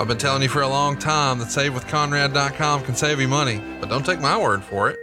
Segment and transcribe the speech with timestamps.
[0.00, 3.90] I've been telling you for a long time that SaveWithConrad.com can save you money, but
[3.90, 4.96] don't take my word for it.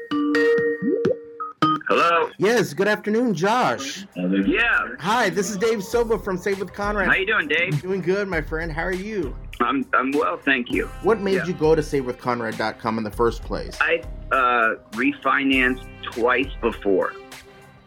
[1.87, 2.31] Hello.
[2.39, 4.07] Yes, good afternoon, Josh.
[4.15, 4.87] Yeah.
[4.99, 7.07] Hi, this is Dave Silva from Save with Conrad.
[7.07, 7.79] How you doing, Dave?
[7.79, 8.71] Doing good, my friend.
[8.71, 9.35] How are you?
[9.59, 10.87] I'm I'm well, thank you.
[11.03, 11.45] What made Yeah.
[11.45, 13.77] you go to SaveWithConrad.com in the first place?
[13.79, 14.01] I
[14.31, 17.13] uh, refinanced twice before,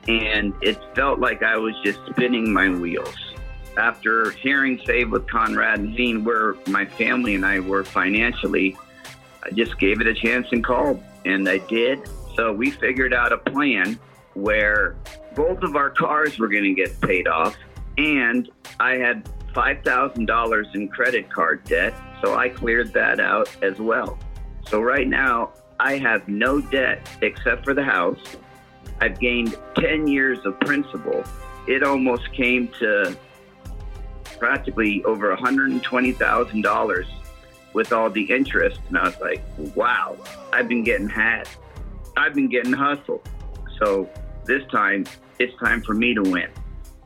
[0.06, 3.29] and it felt like I was just spinning my wheels.
[3.77, 8.77] After hearing Save with Conrad and seeing where my family and I were financially,
[9.43, 12.00] I just gave it a chance and called, and I did.
[12.36, 13.99] So we figured out a plan
[14.35, 14.96] where
[15.35, 17.57] both of our cars were going to get paid off,
[17.96, 24.18] and I had $5,000 in credit card debt, so I cleared that out as well.
[24.68, 28.21] So right now, I have no debt except for the house.
[29.00, 31.25] I've gained 10 years of principal.
[31.66, 33.16] It almost came to
[34.41, 37.06] practically over $120,000
[37.72, 38.80] with all the interest.
[38.88, 39.42] And I was like,
[39.77, 40.16] wow,
[40.52, 41.48] I've been getting had.
[42.16, 43.28] I've been getting hustled.
[43.78, 44.11] So
[44.46, 45.06] this time,
[45.38, 46.48] it's time for me to win.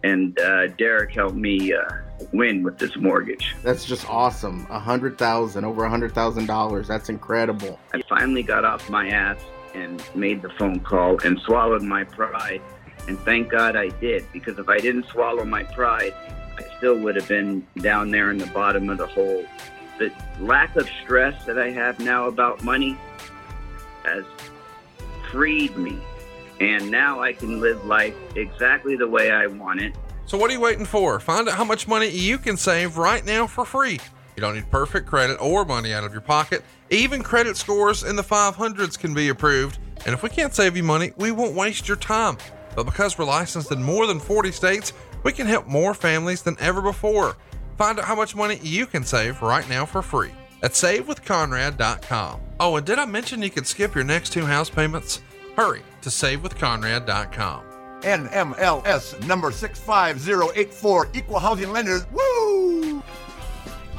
[0.03, 1.85] And uh, Derek helped me uh,
[2.33, 3.55] win with this mortgage.
[3.63, 4.67] That's just awesome.
[4.71, 6.89] A hundred thousand, over a hundred thousand dollars.
[6.89, 7.79] That's incredible.
[7.93, 9.39] I finally got off my ass
[9.75, 12.61] and made the phone call and swallowed my pride.
[13.09, 16.15] And thank God I did, because if I didn't swallow my pride,
[16.59, 19.45] I still would have been down there in the bottom of the hole.
[19.99, 22.97] The lack of stress that I have now about money
[24.05, 24.25] has
[25.31, 25.99] freed me.
[26.61, 29.95] And now I can live life exactly the way I want it.
[30.27, 31.21] So what are you waiting for?
[31.21, 33.99] Find out how much money you can save right now for free.
[34.37, 36.65] You don't need perfect credit or money out of your pocket.
[36.91, 39.79] Even credit scores in the 500s can be approved.
[40.07, 42.37] And if we can't save you money, we won't waste your time.
[42.75, 44.93] But because we're licensed in more than 40 states,
[45.25, 47.37] we can help more families than ever before.
[47.77, 50.31] Find out how much money you can save right now for free
[50.63, 52.41] at savewithconrad.com.
[52.61, 55.21] Oh, and did I mention you could skip your next two house payments?
[55.57, 57.65] Hurry to savewithconrad.com.
[58.03, 62.07] NMLS number 65084, equal housing lenders.
[62.13, 63.03] Woo!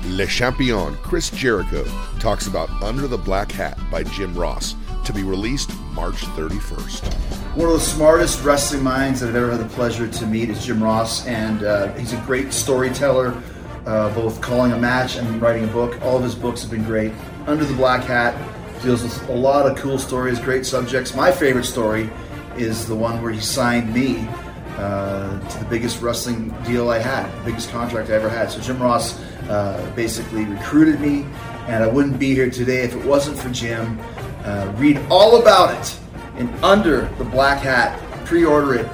[0.06, 1.84] Le Champion Chris Jericho
[2.19, 4.75] talks about Under the Black Hat by Jim Ross
[5.06, 7.44] to be released March 31st.
[7.55, 10.66] One of the smartest wrestling minds that I've ever had the pleasure to meet is
[10.66, 13.41] Jim Ross, and uh, he's a great storyteller,
[13.85, 15.97] uh, both calling a match and writing a book.
[16.01, 17.13] All of his books have been great.
[17.47, 18.35] Under the Black Hat
[18.83, 21.16] deals with a lot of cool stories, great subjects.
[21.16, 22.09] My favorite story
[22.57, 24.27] is the one where he signed me
[24.75, 28.51] uh, to the biggest wrestling deal I had, the biggest contract I ever had.
[28.51, 29.17] So Jim Ross
[29.47, 31.25] uh, basically recruited me,
[31.69, 33.97] and I wouldn't be here today if it wasn't for Jim.
[34.43, 35.97] Uh, read all about it
[36.38, 38.00] in Under the Black Hat.
[38.25, 38.88] Pre-order it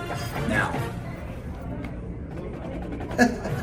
[0.48, 0.72] now.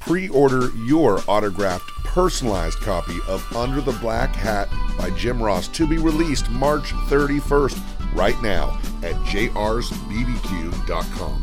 [0.00, 5.98] Pre-order your autographed personalized copy of Under the Black Hat by Jim Ross to be
[5.98, 7.78] released March 31st
[8.14, 9.52] right now at jrsbbq.com.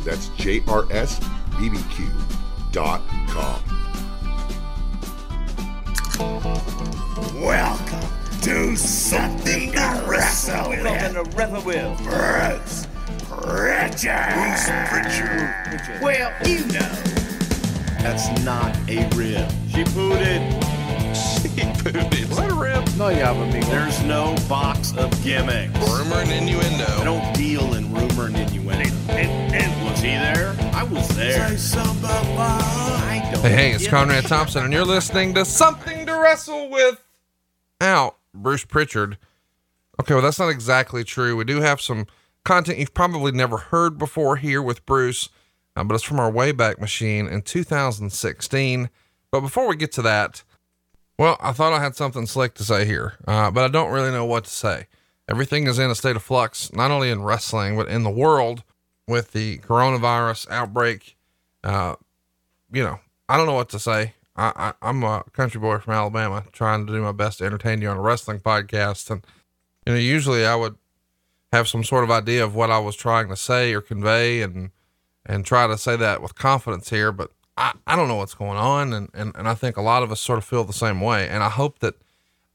[0.04, 1.20] That's jrsbbq.com.
[7.40, 10.82] Welcome to Something to Wrestle With.
[10.82, 11.98] Something to wrestle with.
[14.34, 16.02] Bruce Prichard.
[16.02, 16.92] Well, you know.
[18.02, 19.50] That's not a rib.
[19.70, 20.42] She pooted.
[21.16, 21.48] She
[21.82, 22.30] booted.
[22.32, 22.96] Let her rip.
[22.98, 23.60] No, yeah, but me.
[23.60, 25.78] There's no box of gimmicks.
[25.90, 26.84] Rumor and innuendo.
[26.84, 28.90] I don't deal in rumor and innuendo.
[29.08, 30.54] And, and was he there?
[30.74, 31.46] I was there.
[31.46, 36.68] I don't Hey, hey, it's Conrad shit Thompson, and you're listening to Something to Wrestle
[36.68, 37.00] with
[37.80, 39.18] out Bruce Prichard.
[40.00, 41.36] Okay, well, that's not exactly true.
[41.36, 42.06] We do have some
[42.44, 45.28] content you've probably never heard before here with Bruce,
[45.76, 48.90] uh, but it's from our Wayback Machine in 2016.
[49.30, 50.42] But before we get to that,
[51.18, 54.10] well, I thought I had something slick to say here, uh, but I don't really
[54.10, 54.86] know what to say.
[55.28, 58.62] Everything is in a state of flux, not only in wrestling, but in the world
[59.06, 61.16] with the coronavirus outbreak.
[61.62, 61.94] Uh,
[62.72, 64.14] you know, I don't know what to say.
[64.36, 67.80] I, I, I'm a country boy from Alabama trying to do my best to entertain
[67.80, 69.10] you on a wrestling podcast.
[69.10, 69.24] And,
[69.86, 70.76] you know, usually I would
[71.52, 74.70] have some sort of idea of what I was trying to say or convey and,
[75.24, 78.58] and try to say that with confidence here, but I, I don't know what's going
[78.58, 78.92] on.
[78.92, 81.28] And, and, and I think a lot of us sort of feel the same way.
[81.28, 81.94] And I hope that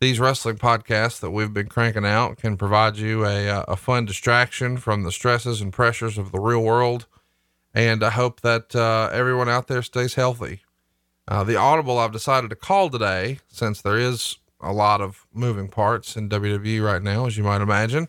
[0.02, 4.78] these wrestling podcasts that we've been cranking out can provide you a, a fun distraction
[4.78, 7.06] from the stresses and pressures of the real world.
[7.74, 10.62] And I hope that uh, everyone out there stays healthy.
[11.30, 15.68] Uh, the audible I've decided to call today, since there is a lot of moving
[15.68, 18.08] parts in WWE right now, as you might imagine,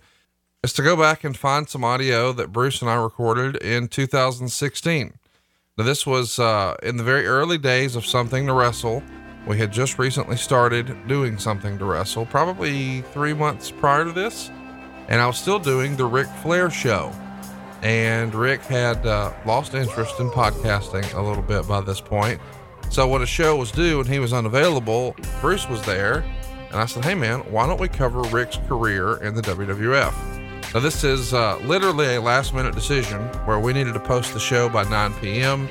[0.64, 5.12] is to go back and find some audio that Bruce and I recorded in 2016.
[5.76, 9.02] Now, this was uh, in the very early days of Something to Wrestle.
[9.46, 14.50] we had just recently started doing something to wrestle, probably three months prior to this,
[15.08, 17.12] and I was still doing the Ric Flair show.
[17.82, 22.40] And Ric had uh, lost interest in podcasting a little bit by this point.
[22.90, 26.25] So when a show was due and he was unavailable, Bruce was there,
[26.70, 30.12] and I said, "Hey man, why don't we cover Ric's career in the WWF?"
[30.75, 34.69] Now this is uh, literally a last-minute decision where we needed to post the show
[34.69, 35.69] by 9 p.m.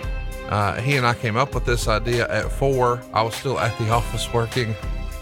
[0.47, 3.01] Uh, he and I came up with this idea at four.
[3.13, 4.73] I was still at the office working,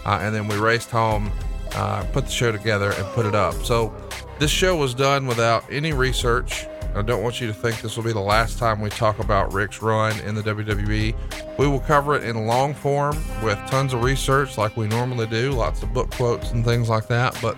[0.06, 1.32] uh, and then we raced home,
[1.74, 3.54] uh, put the show together, and put it up.
[3.64, 3.92] So
[4.38, 6.66] this show was done without any research.
[6.98, 9.52] I don't want you to think this will be the last time we talk about
[9.52, 11.14] Ric's run in the WWE.
[11.56, 15.52] We will cover it in long form with tons of research like we normally do,
[15.52, 17.38] lots of book quotes and things like that.
[17.40, 17.56] But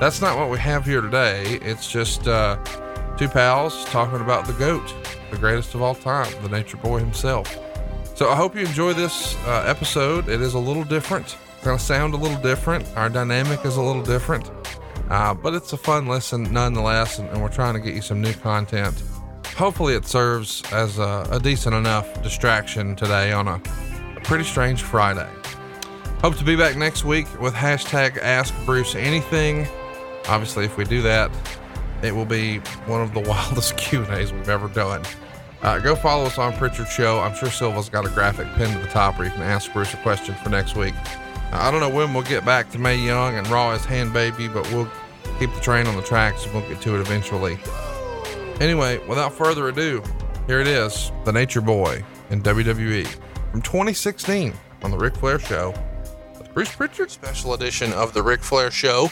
[0.00, 1.58] that's not what we have here today.
[1.60, 2.56] It's just uh,
[3.18, 4.94] two pals talking about the GOAT,
[5.30, 7.54] the greatest of all time, the Nature Boy himself.
[8.14, 10.30] So I hope you enjoy this uh, episode.
[10.30, 11.36] It is a little different.
[11.56, 12.86] It's going to sound a little different.
[12.96, 14.50] Our dynamic is a little different.
[15.12, 18.22] Uh, but it's a fun listen nonetheless, and, and, we're trying to get you some
[18.22, 19.02] new content.
[19.58, 23.60] Hopefully, it serves as a, a decent enough distraction today on a,
[24.16, 25.28] a, pretty strange Friday.
[26.22, 29.68] Hope to be back next week with hashtag Ask Bruce Anything.
[30.28, 31.30] Obviously, if we do that,
[32.02, 35.02] it will be one of the wildest Q and A's we've ever done.
[35.60, 37.20] Uh, go follow us on Prichard Show.
[37.20, 39.92] I'm sure Silva's got a graphic pinned to the top where you can ask Bruce
[39.92, 40.94] a question for next week.
[41.52, 44.48] I don't know when we'll get back to Mae Young and Raw as Hand Baby,
[44.48, 44.90] but we'll
[45.42, 47.58] keep the train on the tracks and we'll get to it eventually.
[48.60, 50.00] Anyway, without further ado,
[50.46, 53.04] here it is The Nature Boy in WWE
[53.50, 54.54] from 2016
[54.84, 55.74] on The Ric Flair Show
[56.38, 57.10] with Bruce Prichard.
[57.10, 59.10] Special edition of The Ric Flair Show.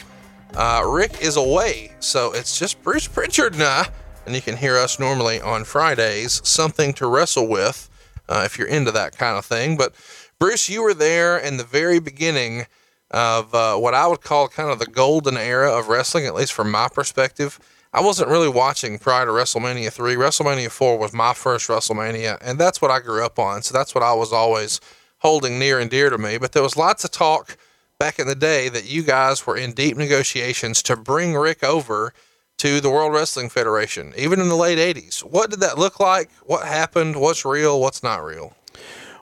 [0.55, 3.83] Uh, Ric is away, so it's just Bruce Prichard now.
[4.25, 7.91] And you can hear us normally on Fridays, something to wrestle with
[8.29, 9.77] uh, if you're into that kind of thing.
[9.77, 9.97] But
[10.39, 12.67] Bruce, you were there in the very beginning
[13.11, 16.53] of uh, what I would call kind of the golden era of wrestling, at least
[16.53, 17.59] from my perspective.
[17.93, 20.15] I wasn't really watching prior to WrestleMania 3.
[20.15, 23.63] WrestleMania 4 was my first WrestleMania, and that's what I grew up on.
[23.63, 24.81] So that's what I was always
[25.19, 26.39] holding near and dear to me.
[26.39, 27.57] But there was lots of talk
[27.99, 32.15] back in the day that you guys were in deep negotiations to bring Ric over
[32.59, 35.21] to the World Wrestling Federation, even in the late 80s.
[35.21, 36.31] What did that look like?
[36.45, 37.21] What happened?
[37.21, 37.81] What's real?
[37.81, 38.55] What's not real?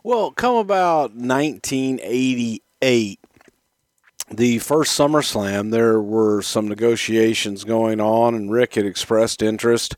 [0.03, 3.18] Well, come about 1988,
[4.31, 9.97] the first SummerSlam, there were some negotiations going on, and Ric had expressed interest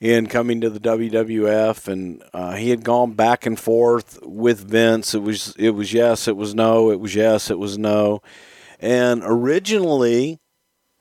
[0.00, 5.14] in coming to the WWF, and uh, he had gone back and forth with Vince.
[5.14, 8.20] It was it was yes, it was no, it was yes, it was no,
[8.80, 10.40] and originally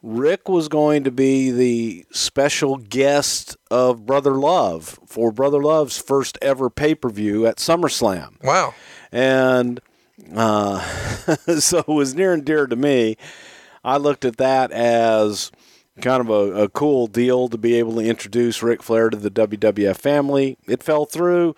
[0.01, 6.38] Ric was going to be the special guest of Brother Love for Brother Love's first
[6.42, 8.44] ever pay per view at SummerSlam.
[8.44, 8.74] Wow.
[9.12, 9.80] And
[10.34, 10.80] uh,
[11.60, 13.18] so it was near and dear to me.
[13.84, 15.52] I looked at that as
[16.02, 19.30] kind of a, a cool deal to be able to introduce Ric Flair to the
[19.30, 20.58] WWF family.
[20.68, 21.56] It fell through.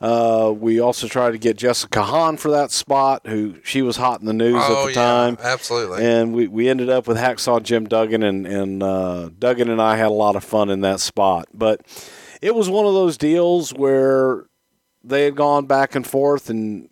[0.00, 4.20] Uh, we also tried to get Jessica Hahn for that spot, who she was hot
[4.20, 5.38] in the news oh, at the time.
[5.40, 6.04] absolutely.
[6.04, 9.96] And we, we ended up with Hacksaw Jim Duggan, and, and uh, Duggan and I
[9.96, 11.48] had a lot of fun in that spot.
[11.54, 11.80] But
[12.42, 14.46] it was one of those deals where
[15.02, 16.90] they had gone back and forth, and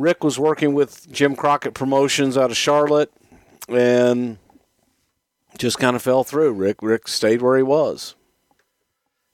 [0.00, 3.12] Ric was working with Jim Crockett Promotions out of Charlotte,
[3.68, 4.38] and
[5.58, 6.52] just kind of fell through.
[6.52, 8.14] Ric Ric stayed where he was.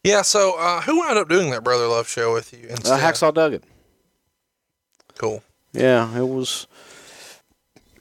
[0.02, 0.22] Yeah.
[0.22, 2.68] So, uh, who wound up doing that Brother Love show with you?
[2.70, 3.62] Uh, Hacksaw Duggan.
[5.16, 5.42] Cool.
[5.72, 6.66] Yeah, it was.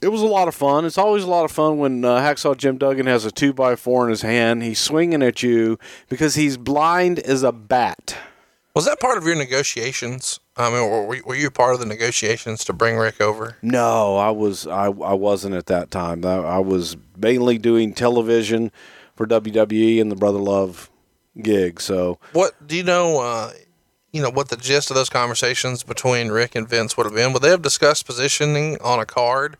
[0.02, 0.84] It was a lot of fun.
[0.84, 3.76] It's always a lot of fun when uh, Hacksaw Jim Duggan has a two by
[3.76, 4.62] four in his hand.
[4.62, 8.16] He's swinging at you because he's blind as a bat.
[8.76, 10.38] Was that part of your negotiations?
[10.54, 13.56] I mean, were, were you part of the negotiations to bring Ric over?
[13.62, 14.66] No, I was.
[14.66, 16.26] I, I wasn't at that time.
[16.26, 18.70] I, I was mainly doing television
[19.14, 20.90] for WWE and the Brother Love
[21.40, 21.80] gig.
[21.80, 23.20] So, what do you know?
[23.20, 23.52] Uh,
[24.12, 27.32] you know what the gist of those conversations between Ric and Vince would have been?
[27.32, 29.56] Would they have discussed positioning on a card?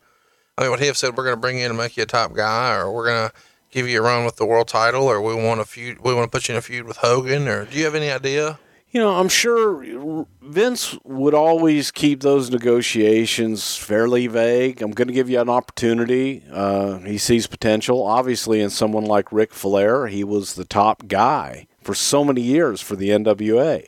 [0.59, 2.03] I mean, would he have said, "We're going to bring you in and make you
[2.03, 3.35] a top guy," or "We're going to
[3.71, 6.31] give you a run with the world title," or "We want a feud, we want
[6.31, 8.59] to put you in a feud with Hogan," or do you have any idea?
[8.91, 14.81] You know, I'm sure Vince would always keep those negotiations fairly vague.
[14.81, 16.45] I'm going to give you an opportunity.
[16.51, 20.07] Uh, he sees potential, obviously, in someone like Ric Flair.
[20.07, 23.87] He was the top guy for so many years for the NWA.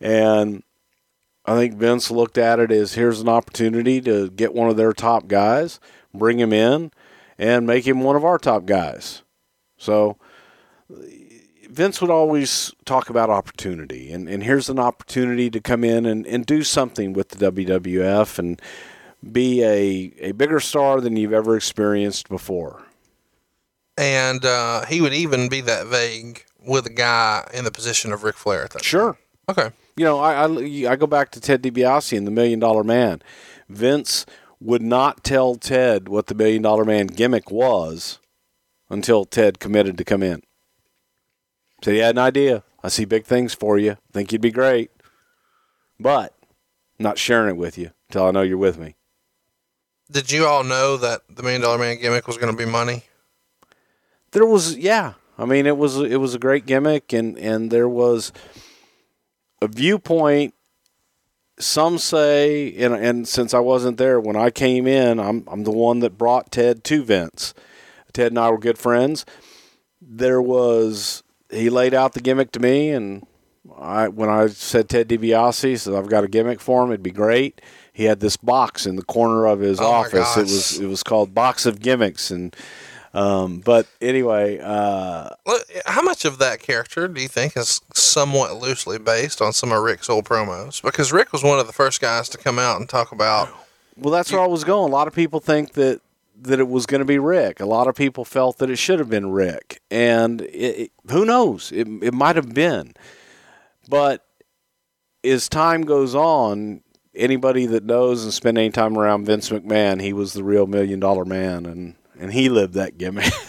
[0.00, 0.62] And
[1.44, 4.92] I think Vince looked at it as here's an opportunity to get one of their
[4.92, 5.78] top guys,
[6.12, 6.90] bring him in,
[7.38, 9.22] and make him one of our top guys.
[9.76, 10.18] So
[11.68, 16.26] Vince would always talk about opportunity, and, and here's an opportunity to come in and,
[16.26, 18.60] and do something with the WWF and
[19.32, 22.82] be a, a bigger star than you've ever experienced before.
[23.96, 28.22] And uh, he would even be that vague with a guy in the position of
[28.24, 28.84] Ric Flair at that.
[28.84, 29.18] Sure.
[29.48, 29.70] Okay.
[29.96, 33.20] You know, I, I, I go back to Ted DiBiase and the Million Dollar Man.
[33.68, 34.24] Vince
[34.60, 38.20] would not tell Ted what the Million Dollar Man gimmick was
[38.88, 40.42] until Ted committed to come in.
[41.82, 42.64] Said he had an idea.
[42.82, 43.96] I see big things for you.
[44.12, 44.90] Think you'd be great,
[45.98, 46.34] but
[46.98, 48.96] I'm not sharing it with you until I know you're with me.
[50.10, 53.04] Did you all know that the Million Dollar Man gimmick was going to be money?
[54.32, 55.14] There was, yeah.
[55.36, 58.32] I mean, it was it was a great gimmick, and and there was
[59.62, 60.54] a viewpoint.
[61.60, 65.70] Some say, and and since I wasn't there when I came in, I'm I'm the
[65.70, 67.54] one that brought Ted to Vince.
[68.12, 69.24] Ted and I were good friends.
[70.00, 73.26] There was he laid out the gimmick to me, and
[73.78, 77.10] I when I said Ted DiBiase said I've got a gimmick for him, it'd be
[77.10, 77.60] great.
[77.92, 80.36] He had this box in the corner of his Oh office.
[80.36, 82.54] It was it was called Box of Gimmicks, and
[83.14, 85.30] um, but anyway, uh,
[85.86, 89.82] How much of that character do you think is somewhat loosely based on some of
[89.82, 90.82] Ric's old promos?
[90.82, 93.48] Because Ric was one of the first guys to come out and talk about.
[93.96, 94.90] Well, that's where I was going.
[94.90, 96.00] A lot of people think that
[96.42, 97.60] that it was going to be Ric.
[97.60, 100.46] A lot of people felt that it should have been Ric, and it,
[100.78, 101.72] it- who knows?
[101.72, 102.94] It it might have been,
[103.88, 104.24] but
[105.24, 106.82] as time goes on,
[107.14, 111.00] anybody that knows and spent any time around Vince McMahon, he was the real million
[111.00, 113.32] dollar man, and and he lived that gimmick.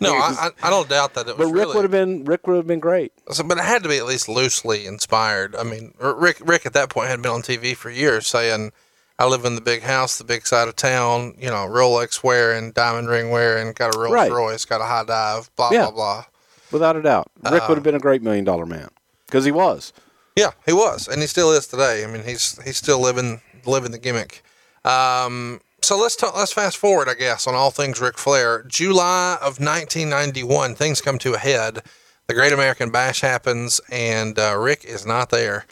[0.00, 1.74] No, I, I, I don't doubt that it but Ric really.
[1.74, 3.12] would have been Ric would have been great.
[3.32, 5.56] So, but it had to be at least loosely inspired.
[5.56, 8.70] I mean, Ric Ric at that point had been on TV for years saying,
[9.18, 11.34] "I live in the big house, the big side of town.
[11.38, 14.30] You know, Rolex wearing, diamond ring wearing, got a Rolls Right.
[14.32, 15.82] Royce, got a high dive, blah Yeah.
[15.82, 16.24] blah blah."
[16.72, 18.90] Without a doubt, Ric Uh, would have been a great million dollar man
[19.26, 19.92] because he was.
[20.34, 22.04] Yeah, he was, and he still is today.
[22.04, 24.42] I mean, he's he's still living living the gimmick.
[24.84, 28.62] Um, so let's talk, let's fast forward, I guess, on all things Ric Flair.
[28.66, 31.82] July of 1991, things come to a head.
[32.26, 35.64] The Great American Bash happens, and uh, Ric is not there.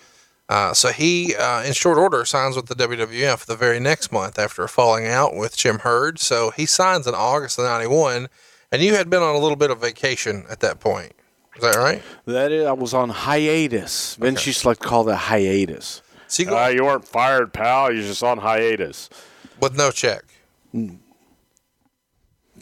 [0.48, 4.38] Uh, so he, uh, in short order, signs with the WWF the very next month
[4.38, 6.18] after falling out with Jim Herd.
[6.18, 8.28] So he signs in August of '91,
[8.70, 11.12] and you had been on a little bit of vacation at that point.
[11.56, 12.02] Is that right?
[12.26, 14.16] That is, I was on hiatus.
[14.16, 16.02] Vince used to like to call that hiatus.
[16.26, 17.92] So you go Uh, you weren't fired, pal.
[17.92, 19.08] You're just on hiatus.
[19.60, 20.24] with no check.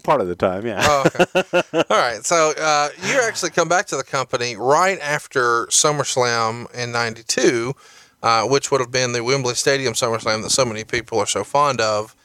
[0.02, 0.80] Part of the time, yeah.
[0.82, 1.62] Oh, okay.
[1.90, 2.24] All right.
[2.24, 7.74] So uh, you actually come back to the company right after SummerSlam in '92,
[8.22, 11.44] uh, which would have been the Wembley Stadium SummerSlam that so many people are so
[11.44, 12.16] fond of.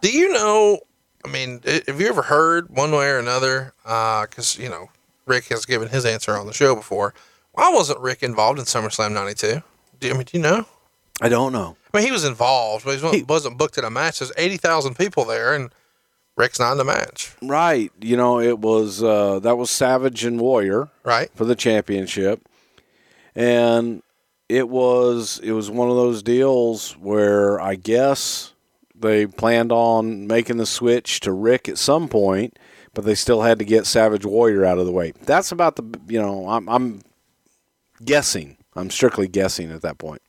[0.00, 0.80] Do you know?
[1.24, 3.74] I mean, have you ever heard one way or another?
[3.82, 4.90] Because you know,
[5.26, 7.12] Ric has given his answer on the show before.
[7.52, 9.62] Why wasn't Ric involved in SummerSlam '92?
[10.00, 10.66] Do, I mean, do you know?
[11.20, 11.76] I don't know.
[11.92, 14.18] I mean, he was involved, but he wasn't, booked in a match.
[14.18, 15.70] There's 80,000 people there, and
[16.36, 17.90] Ric's not in the match, Right.
[18.00, 21.30] You know, it was uh, that was Savage and Warrior right?
[21.34, 22.46] for the championship,
[23.34, 24.02] and
[24.48, 28.52] it was it was one of those deals where I guess
[28.94, 32.58] they planned on making the switch to Ric at some point,
[32.94, 35.12] but they still had to get Savage Warrior out of the way.
[35.22, 37.00] That's about the you know I'm I'm
[38.04, 38.58] guessing.
[38.74, 40.20] I'm strictly guessing at that point.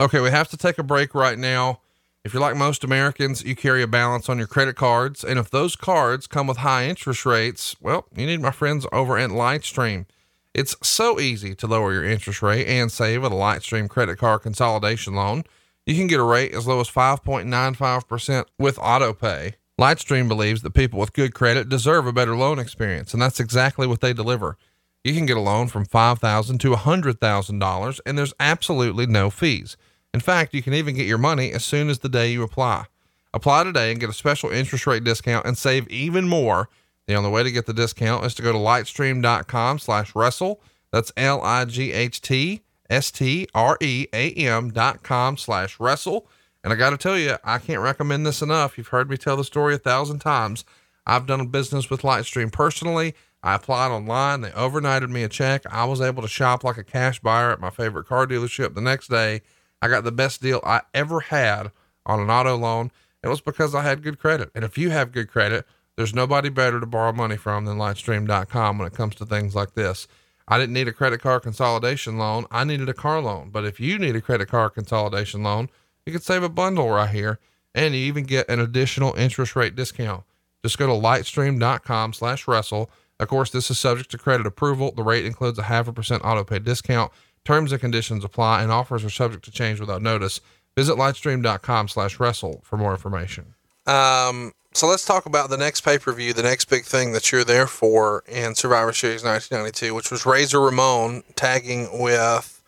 [0.00, 1.79] Okay, we have to take a break right now.
[2.22, 5.48] If you're like most Americans, you carry a balance on your credit cards, and if
[5.48, 10.04] those cards come with high interest rates, well, you need my friends over at Lightstream.
[10.52, 14.42] It's so easy to lower your interest rate and save with a Lightstream credit card
[14.42, 15.44] consolidation loan.
[15.86, 19.54] You can get a rate as low as 5.95% with AutoPay.
[19.80, 23.86] Lightstream believes that people with good credit deserve a better loan experience, and that's exactly
[23.86, 24.58] what they deliver.
[25.02, 29.78] You can get a loan from 5,000 to $100,000, and there's absolutely no fees.
[30.12, 32.86] In fact, you can even get your money as soon as the day you apply.
[33.32, 36.68] Apply today and get a special interest rate discount and save even more.
[37.06, 40.60] The only way to get the discount is to go to lightstream.com slash wrestle.
[40.92, 46.26] That's L-I-G-H-T S-T-R-E-A-M dot com slash wrestle.
[46.62, 48.76] And I got to tell you, I can't recommend this enough.
[48.76, 50.64] You've heard me tell the story a thousand times.
[51.06, 53.14] I've done business with Lightstream personally.
[53.42, 54.42] I applied online.
[54.42, 55.64] They overnighted me a check.
[55.70, 58.82] I was able to shop like a cash buyer at my favorite car dealership the
[58.82, 59.40] next day.
[59.82, 61.72] I got the best deal I ever had
[62.06, 62.90] on an auto loan.
[63.22, 64.50] It was because I had good credit.
[64.54, 68.78] And if you have good credit, there's nobody better to borrow money from than Lightstream.com
[68.78, 70.08] when it comes to things like this.
[70.48, 72.46] I didn't need a credit card consolidation loan.
[72.50, 73.50] I needed a car loan.
[73.50, 75.68] But if you need a credit card consolidation loan,
[76.04, 77.38] you can save a bundle right here
[77.74, 80.24] and you even get an additional interest rate discount.
[80.64, 82.90] Just go to lightstream.com slash wrestle.
[83.18, 84.92] Of course, this is subject to credit approval.
[84.92, 87.12] The rate includes a half a percent auto pay discount.
[87.44, 90.40] Terms and conditions apply, and offers are subject to change without notice.
[90.76, 93.54] Visit lightstream.com slash wrestle for more information.
[93.86, 97.32] Um, so let's talk about the next pay per view, the next big thing that
[97.32, 102.62] you're there for in Survivor Series 1992, which was Razor Ramon tagging with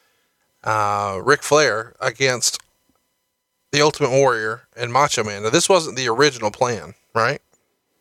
[0.65, 2.61] uh, Ric Flair against
[3.71, 5.45] the Ultimate Warrior and Macho Man.
[5.45, 7.41] Now, this wasn't the original plan, right?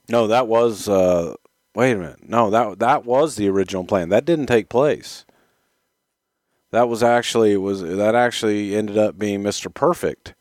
[0.09, 0.89] No, that was.
[0.89, 1.35] Uh,
[1.75, 2.27] wait a minute.
[2.27, 4.09] No, that that was the original plan.
[4.09, 5.25] That didn't take place.
[6.71, 9.73] That was actually was that actually ended up being Mr.
[9.73, 10.33] Perfect.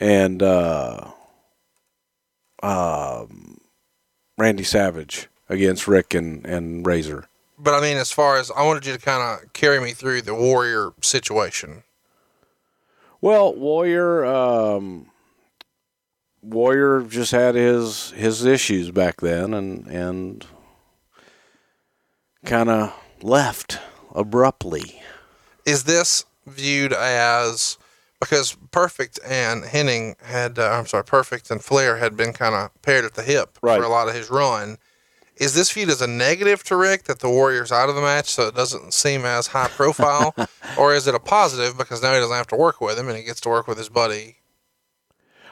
[0.00, 1.12] And uh,
[2.62, 3.58] um,
[4.36, 7.26] Randy Savage against Ric and, and Razor.
[7.58, 10.22] But I mean, as far as I wanted you to kind of carry me through
[10.22, 11.84] the Warrior situation.
[13.20, 15.10] Well, Warrior, um,
[16.42, 20.44] Warrior just had his his issues back then, and and
[22.44, 23.78] kind of left
[24.14, 25.00] abruptly.
[25.66, 27.78] Is this viewed as
[28.20, 32.70] because Perfect and Hennig had, uh, I'm sorry, Perfect and Flair had been kind of
[32.82, 33.78] paired at the hip Right.
[33.78, 34.78] for a lot of his run.
[35.36, 38.30] Is this viewed as a negative to Ric that the Warrior's out of the match
[38.30, 40.34] so it doesn't seem as high profile?
[40.78, 43.18] or is it a positive because now he doesn't have to work with him and
[43.18, 44.36] he gets to work with his buddy?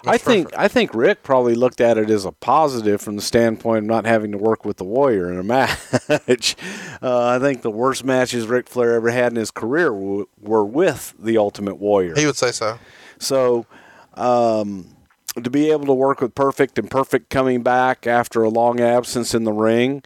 [0.07, 0.61] I think Perfect?
[0.61, 4.05] I think Ric probably looked at it as a positive from the standpoint of not
[4.05, 6.57] having to work with the Warrior in a match.
[7.03, 10.65] uh, I think the worst matches Ric Flair ever had in his career w- were
[10.65, 12.15] with the Ultimate Warrior.
[12.17, 12.79] he would say so.
[13.19, 13.67] So,
[14.15, 14.97] um,
[15.43, 19.35] to be able to work with Perfect and Perfect coming back after a long absence
[19.35, 20.03] in the ring,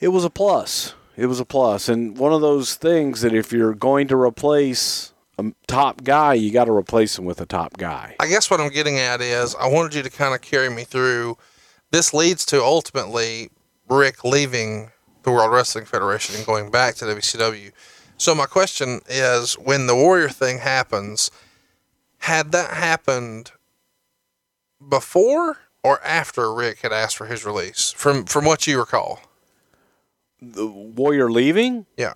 [0.00, 0.94] it was a plus.
[1.16, 1.44] It was a.
[1.88, 5.09] And one of those things that if you're going to replace
[5.46, 8.14] a top guy, you got to replace him with a top guy.
[8.20, 10.84] I guess what I'm getting at is I wanted you to kind of carry me
[10.84, 11.36] through.
[11.90, 13.50] This leads to ultimately
[13.88, 14.90] Ric leaving
[15.22, 17.72] the World Wrestling Federation and going back to WCW.
[18.16, 21.30] So my question is, when the Warrior thing happens,
[22.18, 23.52] had that happened
[24.86, 27.92] before or after Ric had asked for his release?
[27.96, 29.20] From from what you recall,
[30.40, 31.86] The Warrior leaving?
[31.96, 32.14] yeah.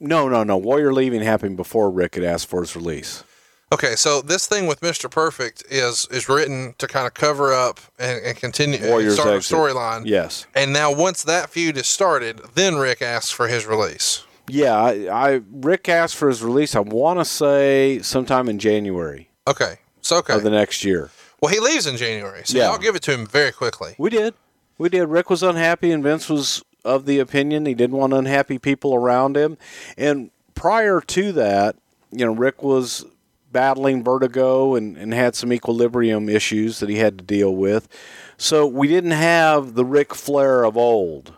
[0.00, 0.56] No, no, no.
[0.56, 3.24] Warrior leaving happened before Ric had asked for his release.
[3.70, 5.10] Okay, so this thing with Mr.
[5.10, 9.28] Perfect is is written to kind of cover up and, and continue and Warrior's start
[9.34, 10.06] a storyline.
[10.06, 10.46] Yes.
[10.54, 14.24] And now once that feud is started, then Ric asks for his release.
[14.48, 16.74] Yeah, I, I Ric asked for his release.
[16.74, 19.76] I want to say sometime in January Okay.
[20.00, 20.34] So okay.
[20.34, 21.10] of the next year.
[21.42, 22.70] well, he leaves in January, so Yeah.
[22.70, 23.94] I'll give it to him very quickly.
[23.98, 24.32] We did.
[24.78, 25.06] We did.
[25.06, 29.36] Ric was unhappy, and Vince was of the opinion he didn't want unhappy people around
[29.36, 29.58] him.
[29.96, 31.76] And prior to that,
[32.10, 33.04] you know, Ric was
[33.52, 37.88] battling vertigo and, and had some equilibrium issues that he had to deal with.
[38.36, 41.34] So we didn't have the Ric Flair of old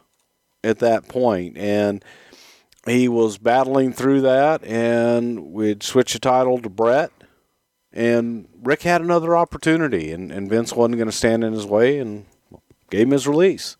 [0.62, 1.56] at that point.
[1.56, 2.04] And
[2.86, 7.10] he was battling through that, and we'd switch the title to Bret.
[7.92, 11.98] And Ric had another opportunity, and, and Vince wasn't going to stand in his way
[11.98, 12.24] and
[12.88, 13.76] gave him his release.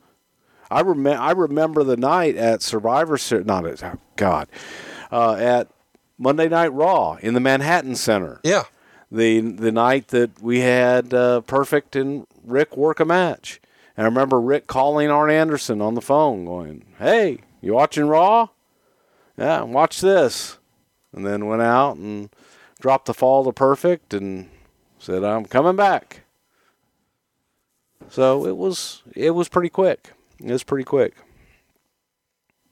[0.70, 1.20] I remember.
[1.20, 3.46] I remember the night at Survivor Series.
[3.46, 4.48] Not at oh, God,
[5.10, 5.68] uh, at
[6.18, 8.40] Monday Night Raw in the Manhattan Center.
[8.44, 8.64] Yeah.
[9.10, 13.60] The the night that we had uh, Perfect and Ric work a match,
[13.96, 18.48] and I remember Ric calling Arn Anderson on the phone, going, "Hey, you watching Raw?
[19.36, 20.58] Yeah, watch this."
[21.12, 22.30] And then went out and
[22.80, 24.48] dropped the fall to Perfect and
[25.00, 26.20] said, "I'm coming back."
[28.10, 30.12] So it was it was pretty quick.
[30.42, 31.14] It was pretty quick.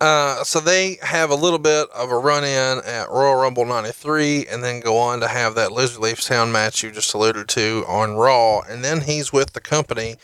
[0.00, 4.46] Uh, so they have a little bit of a run in at Royal Rumble 93
[4.46, 7.85] and then go on to have that Loser Leaves Town match you just alluded to
[7.88, 8.61] on Raw.
[8.61, 10.16] And then he's with the company.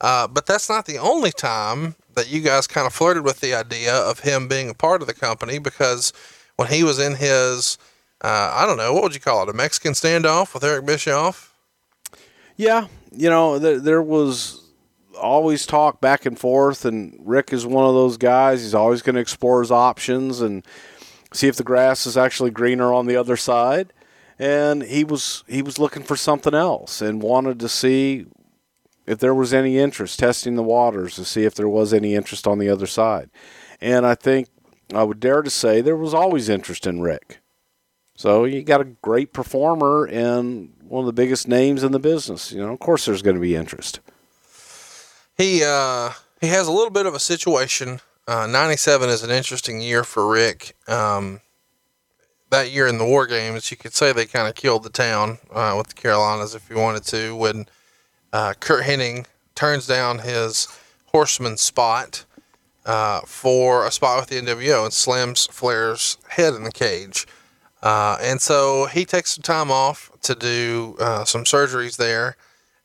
[0.00, 3.54] Uh, but that's not the only time that you guys kind of flirted with the
[3.54, 6.12] idea of him being a part of the company because
[6.56, 7.78] when he was in his,
[8.22, 11.52] uh, I don't know, what would you call it, a Mexican standoff with Eric Bischoff?
[12.56, 14.65] Yeah, you know, there, there was
[15.16, 18.62] always talk back and forth, and Ric is one of those guys.
[18.62, 20.64] He's always going to explore his options and
[21.32, 23.92] see if the grass is actually greener on the other side.
[24.38, 28.26] And he was he was looking for something else and wanted to see
[29.06, 32.46] if there was any interest, testing the waters to see if there was any interest
[32.46, 33.30] on the other side.
[33.80, 34.48] And I think
[34.94, 37.38] I would dare to say there was always interest in Ric.
[38.16, 42.52] So you got a great performer and one of the biggest names in the business.
[42.52, 44.00] You know, of course, there's going to be interest.
[45.36, 48.00] He uh, he has a little bit of a situation.
[48.26, 50.74] Uh, 97 is an interesting year for Ric.
[50.88, 51.40] Um,
[52.50, 55.38] that year in the War Games, you could say they kind of killed the town
[55.52, 57.36] uh, with the Carolinas if you wanted to.
[57.36, 57.66] When
[58.32, 60.68] uh, Curt Hennig turns down his
[61.06, 62.24] horseman spot
[62.84, 67.26] uh, for a spot with the NWO and slams Flair's head in the cage.
[67.82, 72.36] Uh, and so he takes some time off to do uh, some surgeries there.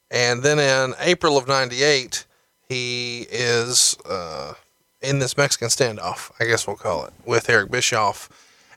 [0.09, 2.25] And then in April of 98,
[2.71, 4.53] he is uh,
[5.01, 8.29] in this Mexican standoff, I guess we'll call it, with Eric Bischoff.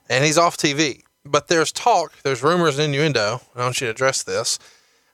[0.09, 1.03] And he's off TV.
[1.25, 4.59] But there's talk, there's rumors and innuendo, and I want you to address this,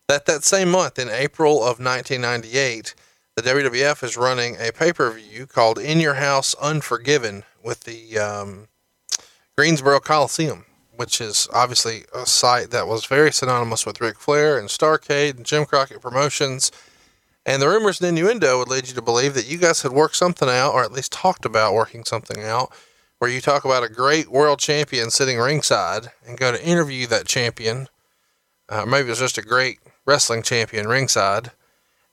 [0.08, 2.94] that that same month, in April of 1998,
[3.36, 8.18] the WWF is running a pay per view called In Your House Unforgiven with the
[8.18, 8.68] um,
[9.56, 10.64] Greensboro Coliseum,
[10.96, 15.46] which is obviously a site that was very synonymous with Ric Flair and Starcade and
[15.46, 16.72] Jim Crockett Promotions.
[17.46, 20.16] And the rumors and innuendo would lead you to believe that you guys had worked
[20.16, 22.72] something out, or at least talked about working something out,
[23.18, 27.26] where you talk about a great world champion sitting ringside and go to interview that
[27.26, 27.88] champion.
[28.68, 31.50] Uh, maybe it was just a great wrestling champion ringside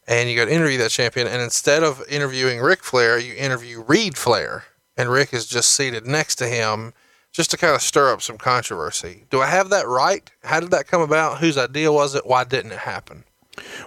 [0.08, 3.84] and you go to interview that champion, and instead of interviewing Ric Flair, you interview
[3.86, 4.64] Reid Flair,
[4.96, 6.94] and Ric is just seated next to him,
[7.34, 9.26] just to kind of stir up some controversy.
[9.30, 10.30] Do I have that right?
[10.44, 11.40] How did that come about?
[11.40, 12.26] Whose idea was it?
[12.26, 13.26] Why didn't it happen?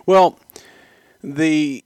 [0.04, 0.38] Well,
[1.22, 1.84] the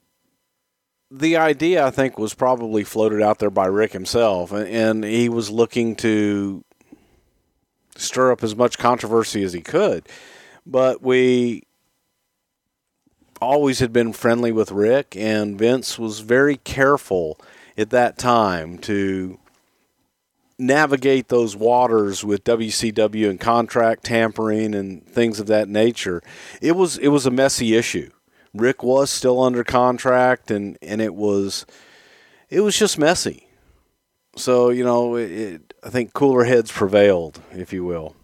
[1.10, 5.48] the idea I think was probably floated out there by Ric himself, and, he was
[5.48, 6.64] looking to
[7.96, 10.08] stir up as much controversy as he could.
[10.66, 11.62] But we
[13.40, 17.38] always had been friendly with Ric, and Vince was very careful
[17.76, 19.38] at that time to
[20.58, 26.22] navigate those waters with WCW and contract tampering and things of that nature.
[26.60, 28.10] It was it was a messy issue.
[28.54, 31.66] Ric was still under contract, and and it was
[32.48, 33.48] it was just messy.
[34.36, 38.14] So you know, it, it, I think cooler heads prevailed, if you will.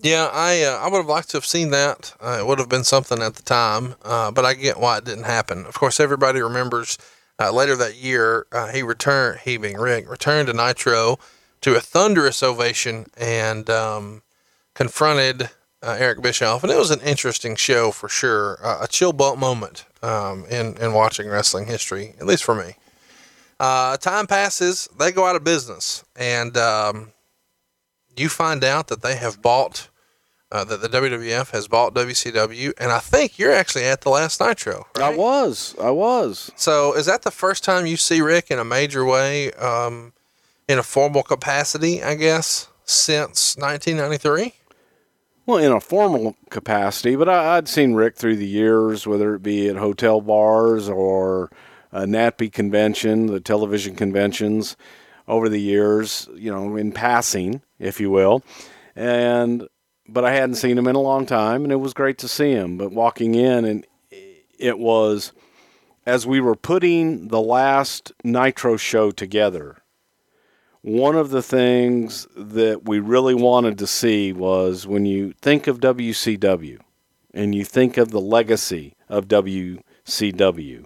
[0.00, 2.14] Yeah, I uh, I would have liked to have seen that.
[2.20, 5.04] Uh, it would have been something at the time, uh, but I get why it
[5.04, 5.64] didn't happen.
[5.64, 6.98] Of course, everybody remembers
[7.38, 11.18] uh, later that year uh, he returned, he being Ric, returned to Nitro
[11.60, 14.22] to a thunderous ovation and um,
[14.74, 15.50] confronted
[15.82, 19.84] uh, Eric Bischoff, and it was an interesting show for sure, a chill bump moment
[20.02, 22.76] um, in in watching wrestling history, at least for me.
[23.58, 27.12] time passes, they go out of business, and um,
[28.16, 29.88] you find out that they have bought
[30.52, 34.38] uh, that the WWF has bought WCW, and I think you're actually at the last
[34.38, 34.86] Nitro.
[34.96, 35.14] Right?
[35.14, 36.50] I was, I was.
[36.56, 40.12] So, is that the first time you see Ric in a major way, um,
[40.68, 42.02] in a formal capacity?
[42.02, 44.52] I guess since 1993.
[45.52, 49.42] Well, in a formal capacity, but I, would seen Ric through the years, whether it
[49.42, 51.50] be at hotel bars or
[51.92, 54.78] uh, a NATPE convention, the television conventions
[55.28, 58.42] over the years, you know, in passing, if you will.
[58.96, 59.68] And
[60.08, 62.52] but I hadn't seen him in a long time, and it was great to see
[62.52, 62.78] him.
[62.78, 63.86] But walking in, and
[64.58, 65.34] it was
[66.06, 69.81] as we were putting the last Nitro show together.
[70.82, 75.78] One of the things that we really wanted to see was when you think of
[75.78, 76.78] WCW
[77.32, 80.84] and you think of the legacy of WCW,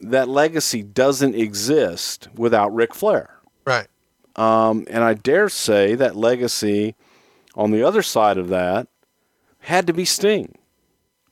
[0.00, 3.40] that legacy doesn't exist without Ric Flair.
[3.64, 3.88] Right.
[4.36, 6.94] Um, and I dare say that legacy
[7.54, 8.88] on the other side of that
[9.60, 10.54] had to be Sting.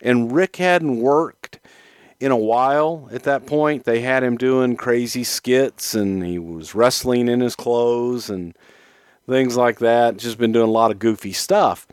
[0.01, 1.61] And Ric hadn't worked
[2.25, 3.85] in a while at that point.
[3.85, 8.57] They had him doing crazy skits and he was wrestling in his clothes and
[9.29, 10.17] things like that.
[10.17, 11.87] Just been doing a lot of goofy stuff.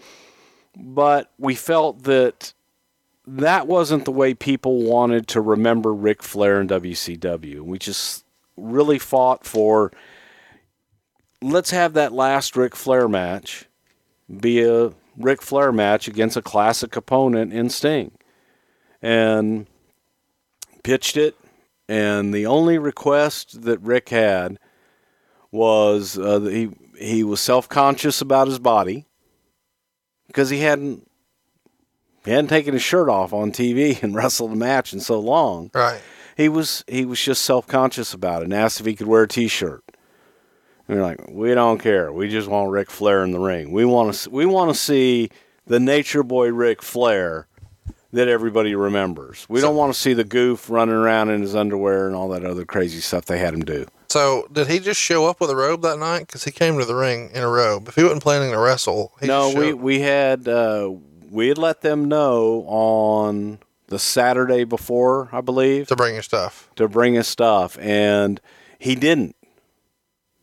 [0.74, 2.54] But we felt that
[3.28, 7.60] that wasn't the way people wanted to remember Ric Flair and WCW.
[7.60, 8.24] We just
[8.56, 9.92] really fought for
[11.42, 13.66] let's have that last Ric Flair match
[14.40, 18.12] be a Ric Flair match against a classic opponent in Sting.
[19.02, 19.68] And
[20.84, 21.36] pitched it,
[21.88, 24.58] and the only request that Ric had
[25.52, 29.06] was uh, that he he was self conscious about his body
[30.28, 31.10] because he hadn't
[32.24, 35.72] he hadn't taken his shirt off on TV and wrestled a match in so long.
[35.74, 36.02] Right.
[36.38, 39.24] He was he was just self conscious about it and asked if he could wear
[39.24, 39.84] a T shirt.
[40.88, 42.12] And they're like, we don't care.
[42.12, 43.72] We just want Ric Flair in the ring.
[43.72, 45.30] We want to we want to see
[45.66, 47.48] the Nature Boy Ric Flair
[48.14, 49.46] that everybody remembers.
[49.50, 52.30] We so, don't want to see the goof running around in his underwear and all
[52.30, 53.88] that other crazy stuff they had him do.
[54.10, 56.28] So, did he just show up with a robe that night?
[56.28, 57.88] Because he came to the ring in a robe.
[57.88, 59.54] If he wasn't planning to wrestle, no.
[59.54, 60.92] we we had uh,
[61.30, 66.70] we had let them know on the Saturday before, I believe, to bring his stuff.
[66.76, 68.42] To bring his stuff, and
[68.78, 69.36] he didn't.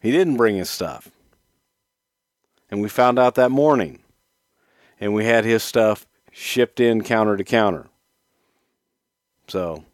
[0.00, 1.10] He didn't bring his stuff.
[2.70, 4.00] And we found out that morning.
[5.00, 6.06] And we had his stuff
[6.38, 7.86] shipped in counter to counter.
[9.48, 9.84] So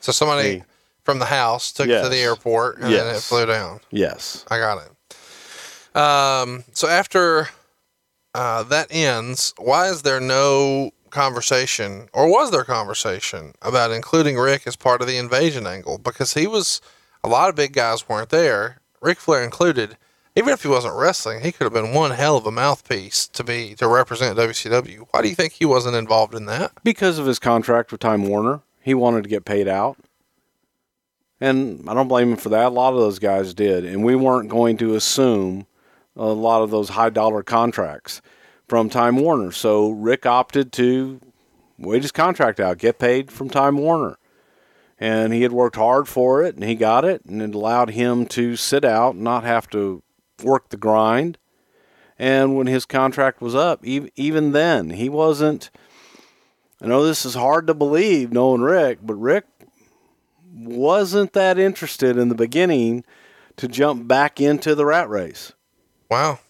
[0.00, 0.64] So somebody Hey.
[1.04, 3.80] from the house took it to the airport and then it flew down.
[3.90, 4.44] Yes.
[4.50, 5.96] I got it.
[5.96, 7.48] Um, so after
[8.34, 14.66] uh, that ends, why is there no conversation, or was there conversation about including Ric
[14.66, 15.98] as part of the invasion angle?
[15.98, 16.80] Because he was,
[17.24, 19.96] a lot of big guys weren't there, Ric Flair included.
[20.38, 23.42] Even if he wasn't wrestling, he could have been one hell of a mouthpiece to
[23.42, 25.08] be to represent WCW.
[25.10, 26.70] Why do you think he wasn't involved in that?
[26.84, 29.96] Because of his contract with Time Warner, he wanted to get paid out.
[31.40, 32.66] And I don't blame him for that.
[32.66, 33.84] A lot of those guys did.
[33.84, 35.66] And we weren't going to assume
[36.14, 38.22] a lot of those high dollar contracts
[38.68, 39.50] from Time Warner.
[39.50, 41.20] So Ric opted to
[41.78, 44.18] wait his contract out, get paid from Time Warner.
[45.00, 48.24] And he had worked hard for it and he got it and it allowed him
[48.26, 50.02] to sit out, not have to
[50.42, 51.38] work the grind.
[52.18, 55.70] And when his contract was up, even, even then, he wasn't.
[56.82, 59.44] I know this is hard to believe knowing Ric, but Ric
[60.52, 63.04] wasn't that interested in the beginning
[63.56, 65.52] to jump back into the rat race.
[66.10, 66.40] Wow.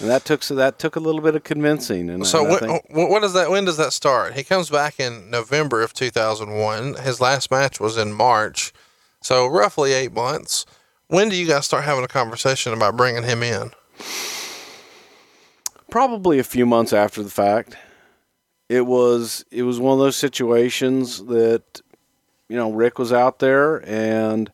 [0.00, 2.10] And that took so that took a little bit of convincing.
[2.10, 4.34] And So and when, when when does that when does that start?
[4.34, 6.94] He comes back in November of 2001.
[6.94, 8.72] His last match was in March.
[9.22, 10.66] So roughly 8 months.
[11.08, 13.70] When do you guys start having a conversation about bringing him in?
[15.94, 17.76] probably a few months after the fact.
[18.68, 21.82] It was it was one of those situations that
[22.48, 24.50] you know Ric was out there and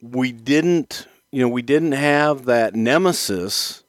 [0.00, 3.82] we didn't you know we didn't have that nemesis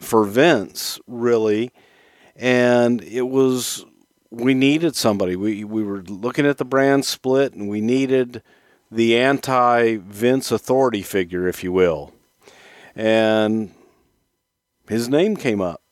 [0.00, 1.70] for Vince really
[2.34, 3.84] and it was
[4.30, 8.42] we needed somebody we we were looking at the brand split and we needed
[8.92, 12.12] the anti Vince authority figure if you will
[12.94, 13.72] and
[14.88, 15.82] his name came up.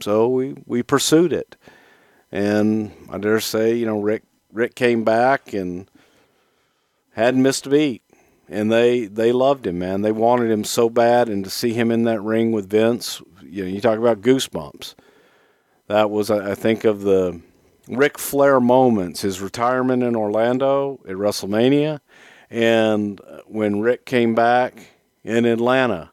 [0.00, 1.56] So we, we pursued it.
[2.30, 5.90] And I dare say, you know, Ric Ric came back and
[7.12, 8.02] hadn't missed a beat.
[8.48, 10.02] And they they loved him, man.
[10.02, 13.64] They wanted him so bad and to see him in that ring with Vince, you
[13.64, 14.94] know, you talk about goosebumps.
[15.88, 17.40] That was I I think of the
[17.88, 22.00] Ric Flair moments, his retirement in Orlando at WrestleMania
[22.50, 24.90] and when Ric came back
[25.24, 26.12] in Atlanta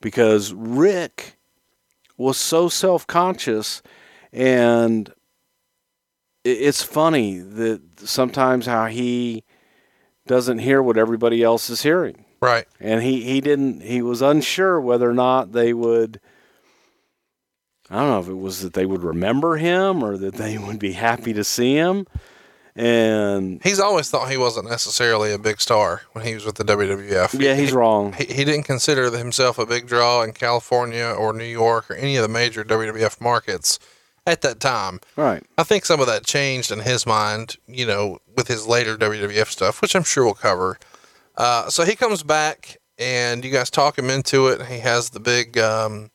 [0.00, 1.36] because Ric
[2.16, 3.82] was so self conscious,
[4.32, 5.12] and
[6.44, 9.44] it's funny that sometimes how he
[10.26, 12.24] doesn't hear what everybody else is hearing.
[12.40, 12.66] Right.
[12.78, 16.20] And he, he didn't, he was unsure whether or not they would.
[17.90, 20.78] I don't know if it was that they would remember him or that they would
[20.78, 22.06] be happy to see him.
[22.76, 26.64] And He's always thought he wasn't necessarily a big star when he was with the
[26.64, 27.40] WWF.
[27.40, 28.12] yeah, he's he, wrong.
[28.14, 32.16] He, he didn't consider himself a big draw in California or New York or any
[32.16, 33.78] of the major WWF markets
[34.26, 34.98] at that time.
[35.14, 35.44] Right.
[35.56, 39.46] I think some of that changed in his mind, you know, with his later WWF
[39.46, 40.78] stuff, which I'm sure we'll cover.
[41.36, 44.62] Uh, so he comes back and you guys talk him into it.
[44.66, 46.10] He has the big, um,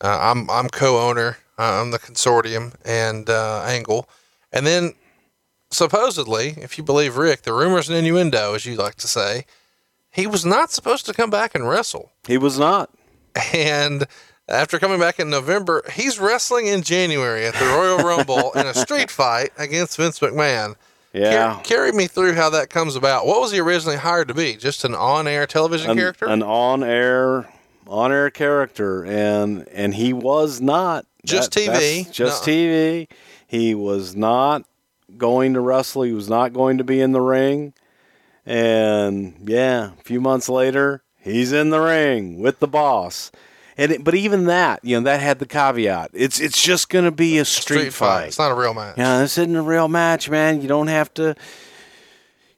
[0.00, 4.08] uh, I'm, I'm co-owner, uh, I'm the consortium and, uh, angle.
[4.52, 4.94] And then
[5.70, 9.44] supposedly, if you believe Ric, the rumors and innuendo, as you like to say,
[10.10, 12.10] he was not supposed to come back and wrestle.
[12.26, 12.90] He was not.
[13.52, 14.06] And
[14.48, 18.74] after coming back in November, he's wrestling in January at the Royal Rumble in a
[18.74, 20.74] street fight against Vince McMahon.
[21.12, 21.54] Yeah.
[21.54, 23.26] Car- carry me through how that comes about.
[23.26, 24.56] What was he originally hired to be?
[24.56, 26.26] Just an on-air television character?
[26.26, 27.46] an, character?
[27.46, 27.52] an
[27.88, 32.10] on-air on-air character and and he was not Just TV.
[32.12, 32.52] just No.
[32.52, 33.08] TV
[33.46, 34.64] he was not
[35.16, 37.72] going to wrestle he was not going to be in the ring
[38.44, 43.30] and yeah a few months later he's in the ring with the boss
[43.76, 47.04] and it, but even that you know that had the caveat it's it's just going
[47.04, 48.98] to be a street, fight, It's not a real match.
[48.98, 50.60] yeah, this isn't a real match, man.
[50.60, 51.34] You don't have to.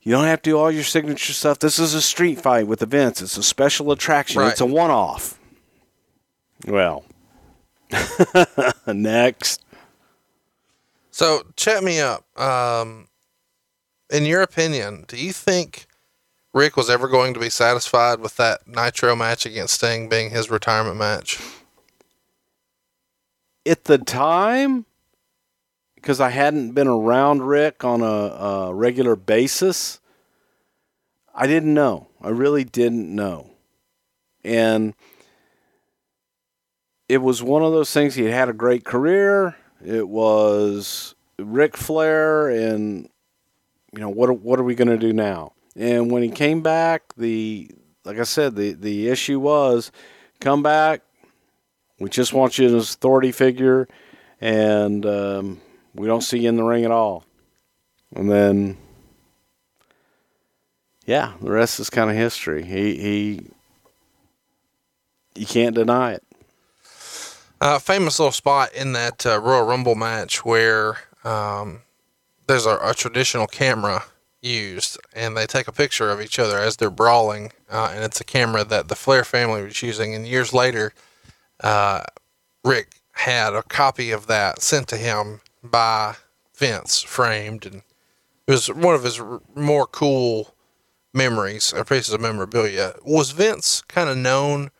[0.02, 1.58] You don't have to do all your signature stuff.
[1.58, 3.20] This is a street fight with events.
[3.20, 4.40] It's a special attraction.
[4.40, 4.52] Right.
[4.52, 5.38] It's a one-off.
[6.66, 7.04] Well,
[8.86, 9.62] next.
[11.10, 12.24] So chat me up.
[12.40, 13.08] Um,
[14.10, 15.86] in your opinion, do you think
[16.54, 20.50] Ric was ever going to be satisfied with that Nitro match against Sting being his
[20.50, 21.38] retirement match?
[23.66, 24.86] At the time,
[26.00, 30.00] because I hadn't been around Ric on a, a regular basis,
[31.34, 32.08] I didn't know.
[32.20, 33.50] I really didn't know,
[34.44, 34.94] and
[37.08, 38.14] it was one of those things.
[38.14, 39.56] He had a great career.
[39.84, 43.08] It was Ric Flair, and
[43.92, 44.40] you know what?
[44.40, 45.52] What are we going to do now?
[45.76, 47.70] And when he came back, the
[48.04, 49.92] like I said, the the issue was
[50.40, 51.02] come back.
[51.98, 53.88] We just want you as authority figure,
[54.40, 55.60] and um,
[55.94, 57.24] we don't see you in the ring at all.
[58.14, 58.76] And then,
[61.06, 62.64] yeah, the rest is kind of history.
[62.64, 63.46] He he,
[65.34, 66.22] you can't deny it.
[67.60, 71.82] Uh, famous little spot in that uh, Royal Rumble match where um,
[72.46, 74.04] there's a, a traditional camera
[74.40, 78.20] used, and they take a picture of each other as they're brawling, uh, and it's
[78.20, 80.14] a camera that the Flair family was using.
[80.14, 80.94] And years later,
[81.62, 82.04] uh,
[82.64, 86.16] Ric had a copy of that sent to him by
[86.54, 87.82] Vince, framed, and
[88.46, 89.20] it was one of his
[89.54, 90.54] more cool
[91.12, 92.94] memories or pieces of memorabilia.
[93.04, 94.70] Was Vince kind of known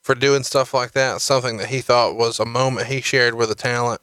[0.00, 1.20] for doing stuff like that?
[1.20, 4.00] Something that he thought was a moment he shared with a talent,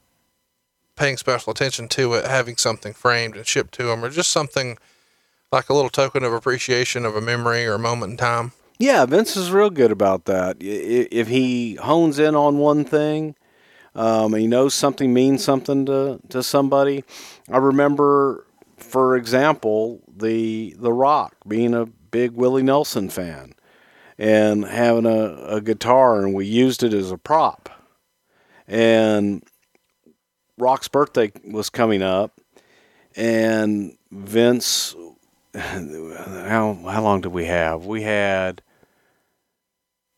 [0.95, 4.77] paying special attention to it, having something framed and shipped to him, or just something
[5.51, 8.51] like a little token of appreciation of a memory or a moment in time.
[8.77, 10.57] Yeah, Vince is real good about that.
[10.59, 13.35] If he hones in on one thing,
[13.95, 17.03] um, he knows something means something to, to somebody.
[17.51, 18.45] I remember,
[18.77, 23.53] for example, the The Rock being a big Willie Nelson fan
[24.17, 27.69] and having a, a guitar, and we used it as a prop.
[28.67, 29.43] And
[30.57, 32.39] Rock's birthday was coming up,
[33.15, 34.95] and Vince.
[35.55, 37.87] How how long did we have?
[37.87, 38.61] We had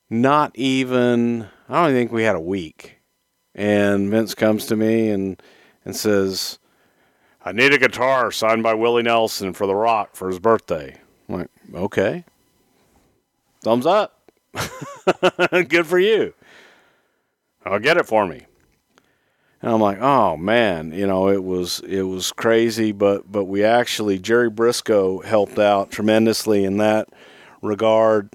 [0.09, 3.00] not even I don't think we had a week.
[3.53, 5.41] And Vince comes to me and
[5.83, 6.59] and says,
[7.43, 10.97] I need a guitar signed by Willie Nelson for The Rock for his birthday.
[11.27, 12.23] I'm like, okay.
[13.61, 14.29] Thumbs up.
[15.51, 16.33] Good for you.
[17.65, 18.45] I'll get it for me.
[19.61, 23.63] And I'm like, oh man, you know, it was it was crazy, but but we
[23.63, 27.09] actually Jerry Brisco helped out tremendously in that
[27.61, 28.33] regard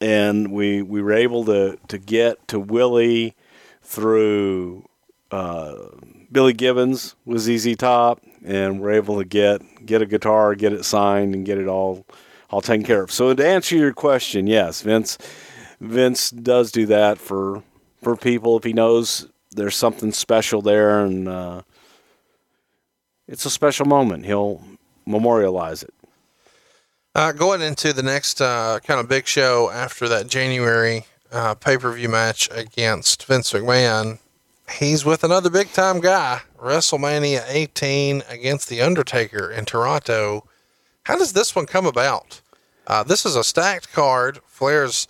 [0.00, 3.36] and we we were able to to get to Willie
[3.84, 4.88] through
[5.30, 5.74] uh,
[6.32, 10.84] Billy Gibbons with ZZ Top, and we're able to get get a guitar, get it
[10.84, 12.04] signed, and get it all
[12.50, 13.12] all taken care of.
[13.12, 15.18] So to answer your question, yes, Vince
[15.80, 17.62] Vince does do that for
[18.02, 21.62] for people if he knows there's something special there, and uh,
[23.28, 24.26] it's a special moment.
[24.26, 24.62] He'll
[25.06, 25.94] memorialize it.
[27.14, 31.76] Uh, going into the next uh, kind of big show after that January uh, pay
[31.76, 34.20] per view match against Vince McMahon,
[34.78, 36.40] he's with another big time guy.
[36.58, 40.46] WrestleMania 18 against The Undertaker in Toronto.
[41.02, 42.40] How does this one come about?
[42.86, 44.40] Uh, this is a stacked card.
[44.46, 45.06] Flair's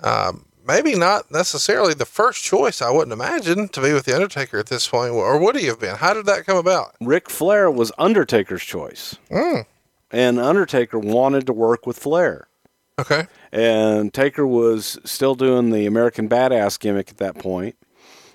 [0.00, 4.58] um, maybe not necessarily the first choice, I wouldn't imagine, to be with The Undertaker
[4.58, 5.12] at this point.
[5.12, 5.96] Or would he have been?
[5.96, 6.94] How did that come about?
[7.00, 9.16] Ric Flair was Undertaker's choice.
[9.30, 9.66] Mm,
[10.10, 12.48] and Undertaker wanted to work with Flair.
[12.98, 13.26] okay.
[13.50, 17.76] And Taker was still doing the American Badass gimmick at that point,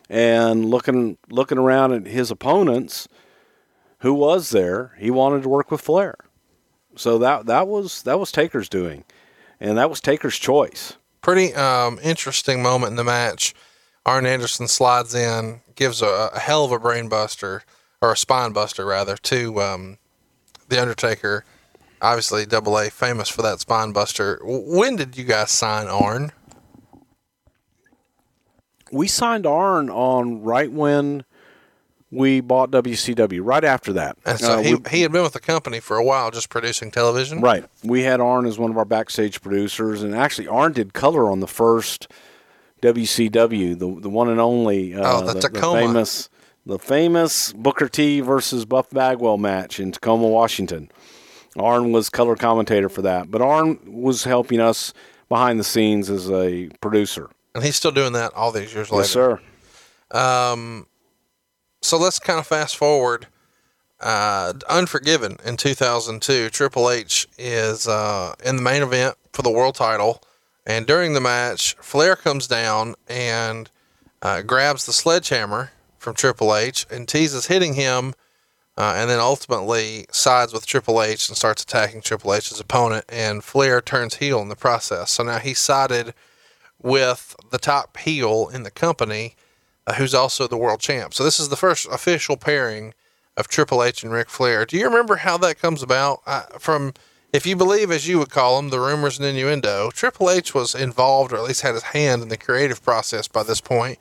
[0.09, 3.07] and looking looking around at his opponents,
[3.99, 4.95] who was there.
[4.99, 6.15] He wanted to work with Flair,
[6.95, 9.03] so that that was that was Taker's doing,
[9.59, 10.97] and that was Taker's choice.
[11.21, 13.53] pretty um, interesting moment in the match.
[14.05, 17.63] Arn Anderson slides in, gives a, a hell of a brain buster,
[18.01, 19.97] or a spine buster rather, to um,
[20.67, 21.45] the Undertaker.
[22.03, 24.39] Obviously, Double A famous for that spine buster.
[24.43, 26.31] When did you guys sign Arn?
[28.91, 31.23] We signed Arn on right when
[32.11, 33.39] we bought WCW.
[33.43, 35.97] Right after that, And so Uh, he, we- he had been with the company for
[35.97, 37.41] a while, just producing television.
[37.41, 37.65] Right.
[37.83, 41.39] We had Arn as one of our backstage producers, and actually Arn did color on
[41.39, 42.07] the first
[42.81, 44.93] WCW, the the one and only.
[44.93, 45.79] Uh, Oh, the Tacoma.
[45.79, 46.29] famous,
[46.65, 50.91] the famous Booker T versus Buff Bagwell match in Tacoma, Washington.
[51.57, 54.93] Arn was color commentator for that, but Arn was helping us
[55.29, 57.29] behind the scenes as a producer.
[57.55, 59.01] And he's still doing that all these years later.
[59.01, 59.39] Yes, sir.
[60.11, 60.87] Um,
[61.81, 63.27] so let's kind of fast forward.
[63.99, 69.75] Uh, Unforgiven in 2002, Triple H is uh, in the main event for the world
[69.75, 70.21] title,
[70.65, 73.69] and during the match, Flair comes down and
[74.21, 78.13] uh, grabs the sledgehammer from Triple H and teases hitting him,
[78.77, 83.43] uh, and then ultimately sides with Triple H and starts attacking Triple H's opponent, and
[83.43, 85.11] Flair turns heel in the process.
[85.11, 86.13] So now he sided
[86.81, 89.35] with the top heel in the company
[89.87, 91.13] uh, who's also the world champ.
[91.13, 92.93] So this is the first official pairing
[93.35, 94.65] of Triple H and Ric Flair.
[94.65, 96.21] Do you remember how that comes about?
[96.61, 96.93] From,
[97.31, 100.75] if you believe, as you would call them, the rumors and innuendo, Triple H was
[100.75, 103.97] involved, or at least had his hand in the creative process by this point.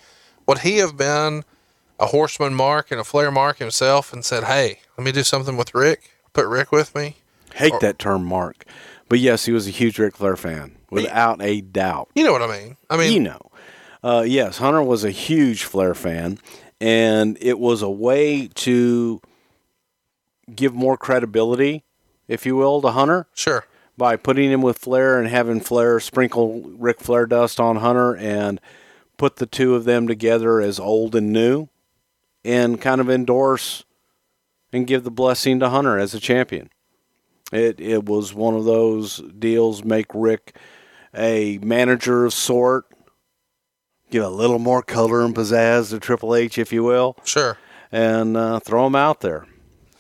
[0.46, 1.44] Would he have been
[2.02, 5.56] a Horseman Mark and a Flair Mark himself and said, "Hey, let me do something
[5.56, 6.10] with Ric.
[6.32, 7.16] Put Ric with me."
[7.54, 8.64] Hate Or- that term, Mark.
[9.08, 12.08] But yes, he was a huge Ric Flair fan, without a doubt.
[12.14, 12.76] You know what I mean?
[12.90, 13.40] I mean, you know.
[14.02, 16.38] Uh, yes, Hunter was a huge Flair fan,
[16.80, 19.20] and it was a way to
[20.54, 21.84] give more credibility,
[22.26, 23.64] if you will, to Hunter Sure.
[23.96, 28.60] by putting him with Flair and having Flair sprinkle Ric Flair dust on Hunter and
[29.18, 31.68] put the two of them together as old and new
[32.44, 33.84] and kind of endorse
[34.72, 36.70] and give the blessing to Hunter as a champion.
[37.52, 40.56] It it was one of those deals make Ric
[41.14, 42.86] a manager of sort,
[44.10, 47.58] give a little more color and pizzazz to Triple H, if you will Sure.
[47.90, 49.46] and uh, throw him out there.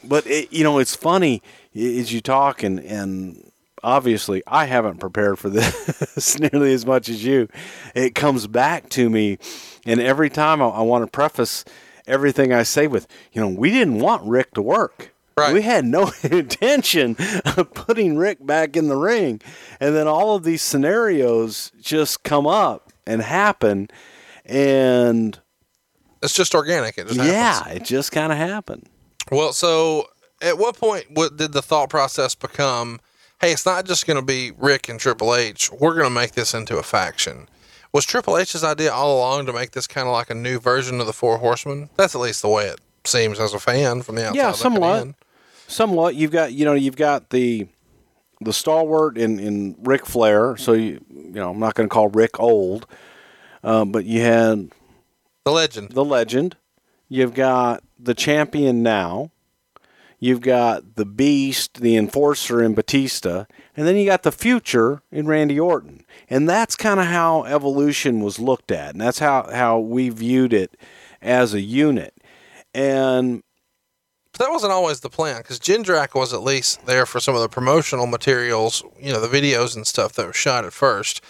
[0.02, 1.42] But it, you know, it's funny
[1.76, 7.22] as you talk, and and obviously I haven't prepared for this nearly as much as
[7.22, 7.48] you.
[7.94, 9.36] It comes back to me,
[9.84, 11.64] and every time I, I want to preface
[12.06, 15.12] everything I say with, you know, we didn't want Ric to work.
[15.36, 15.54] Right.
[15.54, 17.16] We had no intention
[17.56, 19.40] of putting Ric back in the ring.
[19.80, 23.88] And then all of these scenarios just come up and happen.
[24.44, 25.38] And
[26.22, 26.98] It's just organic.
[26.98, 27.76] It just yeah, happens.
[27.76, 28.88] it just kind of happened.
[29.30, 30.08] Well, so
[30.42, 33.00] at what point what did the thought process become?
[33.40, 35.70] Hey, it's not just going to be Ric and Triple H.
[35.72, 37.48] We're going to make this into a faction.
[37.92, 41.00] Was Triple H's idea all along to make this kind of like a new version
[41.00, 41.90] of the Four Horsemen?
[41.96, 44.36] That's at least the way it seems as a fan from the outside.
[44.38, 45.02] Yeah, somewhat.
[45.02, 45.14] in.
[45.68, 46.14] Somewhat.
[46.14, 47.66] You've got you know you've got the
[48.40, 50.56] the stalwart in in Ric Flair.
[50.56, 52.86] So you you know I'm not going to call Ric old,
[53.62, 54.70] um, but you had
[55.44, 55.90] The legend.
[55.90, 56.56] the legend.
[57.08, 59.30] You've got the champion now.
[60.22, 63.46] You've got the beast, the enforcer in Batista,
[63.76, 66.04] and then you got the future in Randy Orton.
[66.30, 70.52] And that's kind of how evolution was looked at, and that's how how we viewed
[70.52, 70.76] it
[71.20, 72.14] as a unit.
[72.72, 73.42] And
[74.30, 77.40] But that wasn't always the plan because Jindrak was at least there for some of
[77.40, 81.20] the promotional materials, you know, the videos and stuff that were shot at first.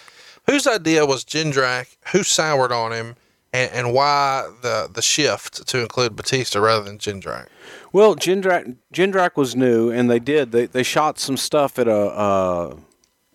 [0.45, 1.97] Whose idea was Jindrak?
[2.11, 3.15] Who soured on him?
[3.53, 7.47] And, and why the, the shift to include Batista rather than Jindrak?
[7.93, 10.51] Well, Jindrak, Jindrak was new, and they did.
[10.51, 12.75] They, they shot some stuff at a,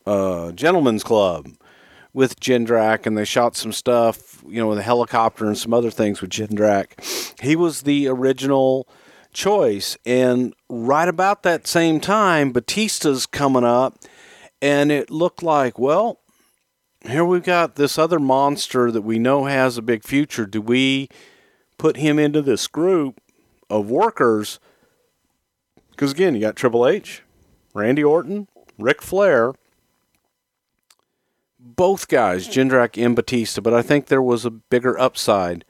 [0.07, 1.49] a, a gentleman's club
[2.13, 5.91] with Jindrak, and they shot some stuff, you know, with a helicopter and some other
[5.91, 7.41] things with Jindrak.
[7.41, 8.89] He was the original
[9.33, 13.99] choice, and right about that same time, Batista's coming up,
[14.61, 16.19] and it looked like, well,
[17.07, 20.47] here we've got this other monster that we know has a big future.
[20.47, 21.09] Do we
[21.79, 23.21] put him into this group
[23.71, 24.59] of workers?
[25.91, 27.23] Because again, you got Triple H,
[27.75, 29.55] Randy Orton, Ric Flair,
[31.59, 33.61] both guys, Jindrak and Batista.
[33.61, 35.65] But I think there was a bigger upside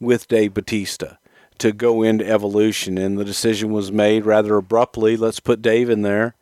[0.00, 1.16] with Dave Batista
[1.58, 5.16] to go into Evolution, and the decision was made rather abruptly.
[5.16, 6.34] Let's put Dave in there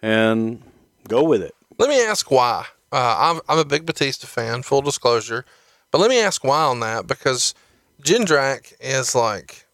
[0.00, 0.62] and
[1.06, 1.54] go with it.
[1.78, 2.66] Let me ask why.
[2.92, 5.44] Uh, I'm, I'm a big Batista fan, full disclosure.
[5.90, 7.54] But let me ask why on that because
[8.02, 9.66] Jindrak is like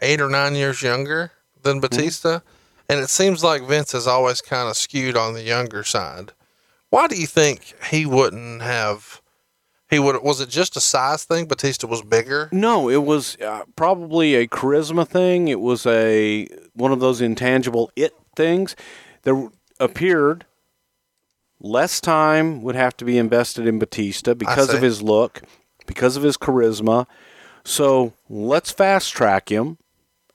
[0.00, 2.40] eight or nine years younger than Batista.
[2.88, 6.32] And it seems like Vince is always kind of skewed on the younger side.
[6.90, 9.22] Why do you think he wouldn't have?
[9.88, 10.22] He would.
[10.22, 11.46] Was it just a size thing?
[11.46, 12.50] Batista was bigger.
[12.52, 15.48] No, it was uh, probably a charisma thing.
[15.48, 18.76] It was a one of those intangible it things.
[19.22, 19.48] There
[19.80, 20.44] appeared
[21.62, 25.42] less time would have to be invested in Batista because of his look,
[25.86, 27.06] because of his charisma.
[27.64, 29.78] So let's fast track him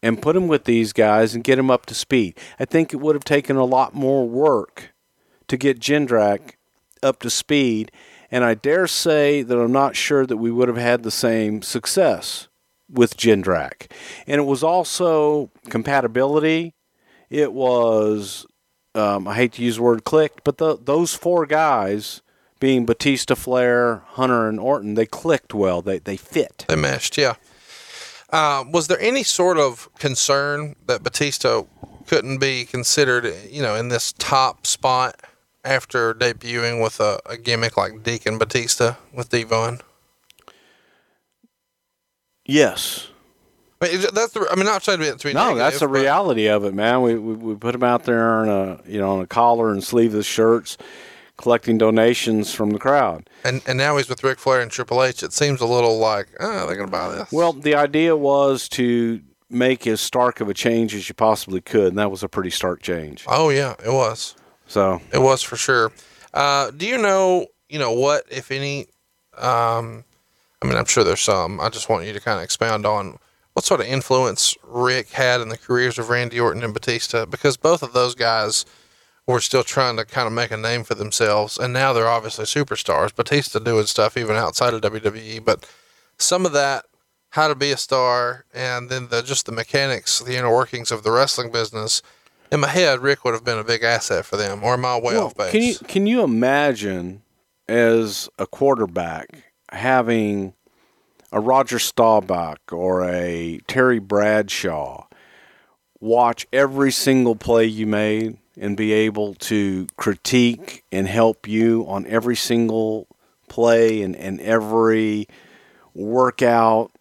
[0.01, 2.37] and put him with these guys and get him up to speed.
[2.59, 4.93] I think it would have taken a lot more work
[5.47, 6.51] to get Jindrak
[7.03, 7.91] up to speed,
[8.31, 11.61] and I dare say that I'm not sure that we would have had the same
[11.61, 12.47] success
[12.89, 13.91] with Jindrak.
[14.25, 16.73] And it was also compatibility.
[17.29, 18.45] It was,
[18.97, 22.21] um, I hate to use the word clicked, but the, those four guys,
[22.59, 25.81] being Batista, Flair, Hunter, and Orton, they clicked well.
[25.81, 26.65] They they fit.
[26.67, 27.35] They meshed, yeah.
[28.29, 31.63] Uh, was there any sort of concern that Batista
[32.07, 35.21] couldn't be considered, you know, in this top spot
[35.63, 39.79] after debuting with a, a gimmick like Deacon Batista with D-Von?
[42.45, 43.09] Yes.
[43.81, 45.79] I mean, that's the, I mean, not trying to be, to be No, negative, that's
[45.79, 47.01] the reality of it, man.
[47.01, 49.83] We, we we put them out there on a you know on a collar and
[49.83, 50.77] sleeveless shirts,
[51.37, 53.29] collecting donations from the crowd.
[53.43, 55.21] And and now he's with Ric Flair and Triple H.
[55.23, 57.31] It seems a little like, oh, they're gonna buy this.
[57.31, 61.87] Well, the idea was to make as stark of a change as you possibly could,
[61.89, 63.23] and that was a pretty stark change.
[63.27, 64.35] oh yeah, it was.
[64.67, 65.91] So It was for sure.
[66.33, 68.87] Uh, do you know, you know, what, if any,
[69.37, 70.03] um,
[70.61, 71.59] I mean, I'm sure there's some.
[71.61, 73.17] I just want you to kind of expound on
[73.57, 77.57] what sort of influence Ric had in the careers of Randy Orton and Batista, because
[77.57, 78.67] both of those guys
[79.25, 82.45] were still trying to kind of make a name for themselves, and now they're obviously
[82.45, 83.15] superstars.
[83.15, 85.67] Batista doing stuff even outside of WWE, but
[86.19, 86.85] some of that
[87.31, 91.01] how to be a star, and then the just the mechanics, the inner workings of
[91.01, 92.03] the wrestling business.
[92.51, 94.99] In my head, Ric would have been a big asset for them, or am I
[94.99, 95.51] way off base?
[95.51, 97.23] Can you can you imagine
[97.67, 100.53] as a quarterback having
[101.31, 105.07] a Roger Staubach or a Terry Bradshaw
[105.99, 112.05] watch every single play you made and be able to critique and help you on
[112.07, 113.07] every single
[113.47, 115.27] play and, and every
[115.93, 116.91] workout.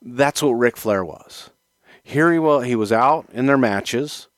[0.00, 1.50] That's what Ric Flair was.
[2.02, 4.28] Here he was, he was out in their matches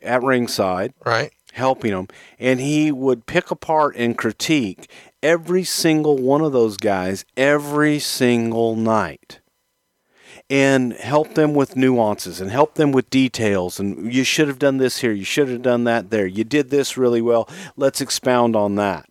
[0.00, 1.32] at ringside, right?
[1.52, 2.08] helping them,
[2.38, 4.90] and he would pick apart and critique
[5.22, 9.40] every single one of those guys every single night
[10.50, 14.78] and help them with nuances and help them with details and you should have done
[14.78, 18.56] this here you should have done that there you did this really well let's expound
[18.56, 19.08] on that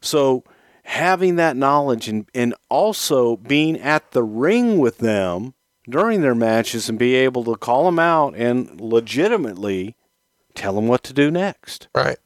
[0.00, 0.44] so
[0.84, 5.54] having that knowledge and, and also being at the ring with them
[5.88, 9.96] during their matches and be able to call them out and legitimately
[10.54, 12.18] tell them what to do next Right.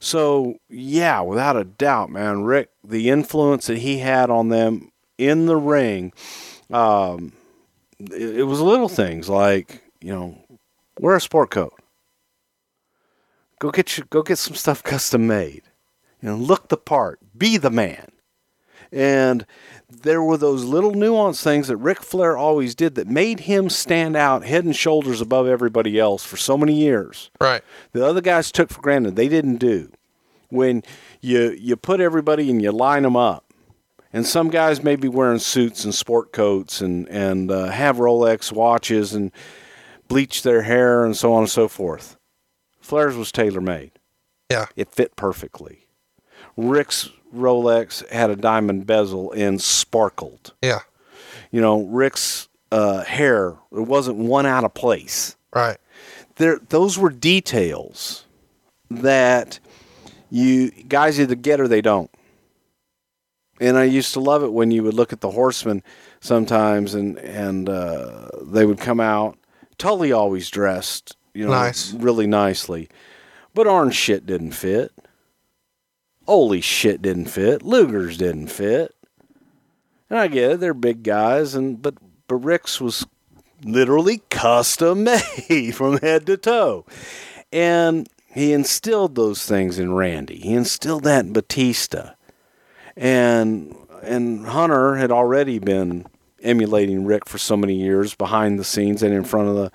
[0.00, 5.46] So yeah, without a doubt, man, Ric, the influence that he had on them in
[5.46, 6.12] the ring,
[6.70, 7.32] um,
[7.98, 10.38] it, it was little things like you know,
[11.00, 11.74] wear a sport coat,
[13.58, 15.62] go get your, go get some stuff custom made,
[16.20, 18.12] you know, look the part, be the man,
[18.96, 19.44] and
[19.88, 24.16] there were those little nuanced things that Ric Flair always did that made him stand
[24.16, 27.30] out head and shoulders above everybody else for so many years.
[27.40, 27.62] Right.
[27.92, 29.14] the other guys took for granted.
[29.16, 29.92] They didn't do.
[30.48, 30.82] When
[31.20, 33.42] you you put everybody and you line them up.
[34.12, 38.50] And some guys may be wearing suits and sport coats and and uh, have Rolex
[38.52, 39.30] watches and
[40.08, 42.16] bleach their hair and so on and so forth.
[42.80, 43.90] Flair's was tailor made
[44.50, 44.66] Yeah.
[44.76, 45.86] it fit perfectly.
[46.56, 50.80] Ric's Rolex had a diamond bezel and sparkled Yeah.
[51.50, 55.78] you know Ric's uh, hair it wasn't one out of place Right.
[56.36, 58.24] there those were details
[58.90, 59.58] that
[60.30, 62.10] you guys either get or they don't.
[63.60, 65.82] And I used to love it when you would look at the horsemen
[66.20, 69.38] sometimes and and uh, they would come out.
[69.78, 71.92] Tully always dressed, you know, Nice.
[71.94, 72.88] really nicely.
[73.54, 74.92] But orange shit didn't fit.
[76.26, 77.62] Holy shit didn't fit.
[77.62, 78.94] Luger's didn't fit.
[80.10, 81.94] And I get it, they're big guys and but
[82.28, 83.06] but Ric's was
[83.64, 86.84] literally custom made from head to toe.
[87.52, 90.38] And he instilled those things in Randy.
[90.38, 92.14] He instilled that in Batista.
[92.96, 96.06] And and Hunter had already been
[96.42, 99.72] emulating Ric for so many years behind the scenes and in front of the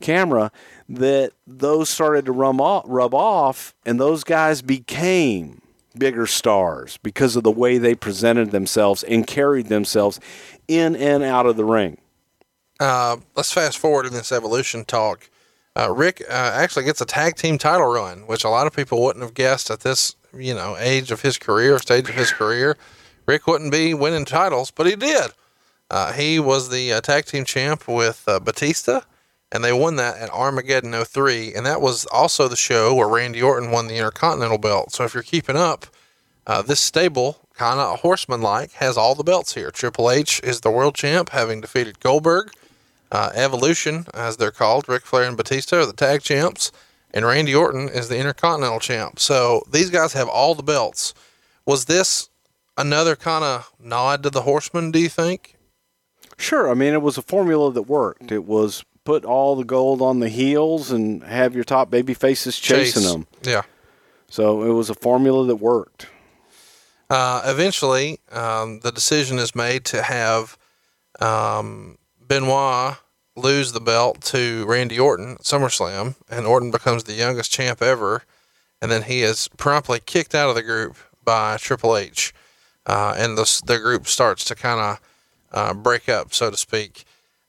[0.00, 0.50] camera
[0.88, 5.60] that those started to rub off, rub off and those guys became
[5.98, 10.20] bigger stars because of the way they presented themselves and carried themselves
[10.68, 11.98] in and out of the ring.
[12.80, 15.30] Uh, let's fast forward in this evolution talk.
[15.76, 19.02] Uh, Ric uh, actually gets a tag team title run, which a lot of people
[19.02, 22.76] wouldn't have guessed at this, you know, age of his career, stage of his career.
[23.26, 25.32] Ric wouldn't be winning titles, but he did.
[25.90, 29.00] Uh, he was the uh, tag team champ with uh, Batista,
[29.54, 31.54] and they won that at Armageddon 03.
[31.54, 34.92] And that was also the show where Randy Orton won the Intercontinental belt.
[34.92, 35.86] So if you're keeping up,
[36.44, 39.70] uh, this stable, kind of horseman like, has all the belts here.
[39.70, 42.50] Triple H is the world champ, having defeated Goldberg.
[43.12, 46.72] Uh, Evolution, as they're called, Ric Flair and Batista are the tag champs,
[47.12, 49.20] and Randy Orton is the Intercontinental champ.
[49.20, 51.14] So these guys have all the belts.
[51.64, 52.28] Was this
[52.76, 54.90] another kind of nod to the Horsemen?
[54.90, 55.54] Do you think?
[56.36, 56.68] Sure.
[56.68, 58.32] I mean, it was a formula that worked.
[58.32, 62.58] It was put all the gold on the heels and have your top baby faces
[62.58, 63.12] chasing Chase.
[63.12, 63.26] them.
[63.42, 63.62] Yeah.
[64.28, 66.08] So it was a formula that worked.
[67.10, 70.58] Uh, eventually, um, the decision is made to have
[71.20, 72.96] um, Benoit
[73.36, 78.22] lose the belt to Randy Orton at SummerSlam, and Orton becomes the youngest champ ever.
[78.80, 82.34] And then he is promptly kicked out of the group by Triple H,
[82.86, 85.00] uh, and the the group starts to kind of
[85.52, 87.04] uh, break up, so to speak.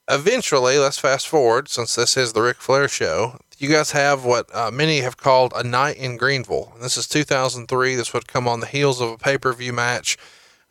[0.08, 3.40] Eventually, let's fast forward since this is the Ric Flair show.
[3.58, 6.74] You guys have what uh, many have called a night in Greenville.
[6.80, 7.96] This is 2003.
[7.96, 10.18] This would come on the heels of a pay per view match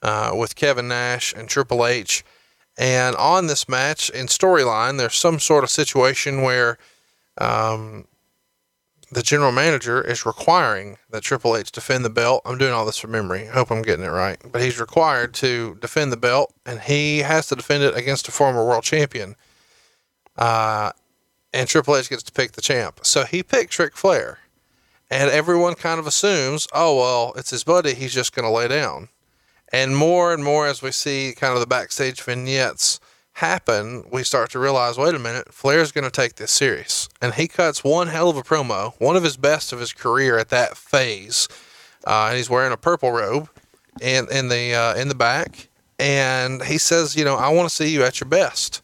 [0.03, 2.25] uh, with Kevin Nash and Triple H.
[2.79, 6.79] And on this match in storyline, there's some sort of situation where
[7.39, 8.07] um,
[9.15, 12.43] the general manager is requiring that Triple H defend the belt.
[12.45, 13.49] I'm doing all this from memory.
[13.49, 14.39] I hope I'm getting it right.
[14.51, 18.33] But he's required to defend the belt, and he has to defend it against a
[18.33, 19.37] former world champion.
[20.37, 20.91] Uh,
[21.53, 23.01] and Triple H gets to pick the champ.
[23.03, 24.41] So he picks Ric Flair.
[25.11, 27.95] And everyone kind of assumes, oh, well, it's his buddy.
[27.95, 29.11] He's just going to lay down.
[29.73, 32.99] And more and more as we see kind of the backstage vignettes
[33.35, 37.09] happen, we start to realize, wait a minute, Flair's going to take this serious.
[37.21, 40.39] And he cuts one hell of a promo, one of his best of his career
[40.39, 41.49] at that phase.
[42.07, 43.49] Uh, and he's wearing a purple robe
[44.01, 45.69] in, in the, uh, in the back.
[45.99, 48.83] And he says, you know, I want to see you at your best.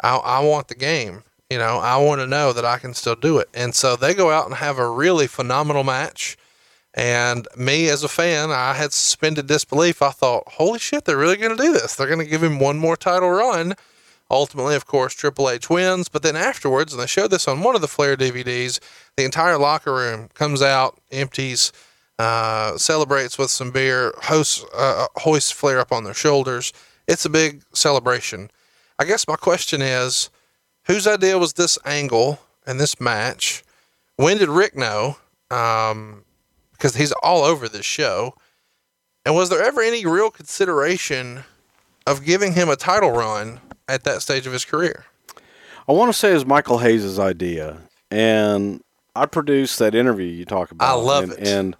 [0.00, 1.22] I, I want the game.
[1.50, 3.48] You know, I want to know that I can still do it.
[3.52, 6.38] And so they go out and have a really phenomenal match.
[6.94, 10.00] And me as a fan, I had suspended disbelief.
[10.00, 11.94] I thought, holy shit, they're really going to do this.
[11.94, 13.74] They're going to give him one more title run.
[14.30, 16.08] Ultimately, of course, Triple H wins.
[16.08, 18.78] But then afterwards, and they showed this on one of the Flair DVDs,
[19.16, 21.72] the entire locker room comes out, empties,
[22.18, 26.72] uh, celebrates with some beer, hosts, uh, hoists Flair up on their shoulders.
[27.08, 28.50] It's a big celebration.
[28.98, 30.30] I guess my question is
[30.84, 33.64] whose idea was this angle and this match?
[34.16, 35.16] When did Ric know?
[35.50, 36.24] Um,
[36.72, 38.34] because he's all over this show.
[39.26, 41.44] And was there ever any real consideration
[42.06, 45.04] of giving him a title run at that stage of his career?
[45.88, 47.78] I want to say it was Michael Hayes' idea,
[48.10, 48.82] and
[49.16, 50.88] I produced that interview you talk about.
[50.88, 51.48] I love and, it.
[51.48, 51.76] and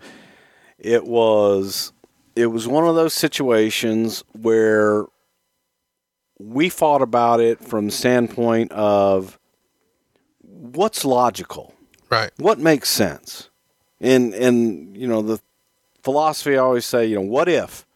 [0.78, 1.92] it was
[2.36, 5.04] it was one of those situations where
[6.38, 9.38] we thought about it from the standpoint of
[10.42, 11.74] what's logical,
[12.08, 12.30] Right.
[12.38, 13.50] what makes sense,
[14.00, 15.38] and and you know the
[16.02, 17.86] philosophy I always say, you know, what if,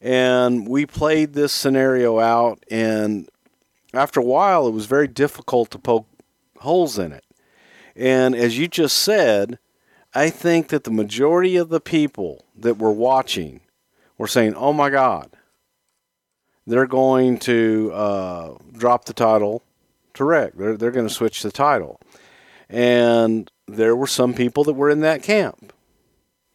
[0.00, 3.28] and we played this scenario out, and
[3.92, 6.06] after a while, it was very difficult to poke
[6.58, 7.24] holes in it,
[7.96, 9.58] and as you just said,
[10.14, 13.60] I think that the majority of the people that were watching
[14.18, 15.30] were saying, "Oh my God."
[16.66, 19.62] They're going to uh, drop the title
[20.14, 20.54] to Ric.
[20.54, 22.00] They're they're going to switch the title,
[22.68, 25.72] and there were some people that were in that camp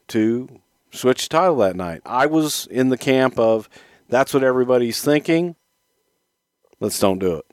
[0.10, 0.62] to
[0.96, 2.02] switch the title that night.
[2.06, 3.70] I was in the camp of
[4.10, 5.56] that's what everybody's thinking.
[6.80, 7.46] Let's don't do it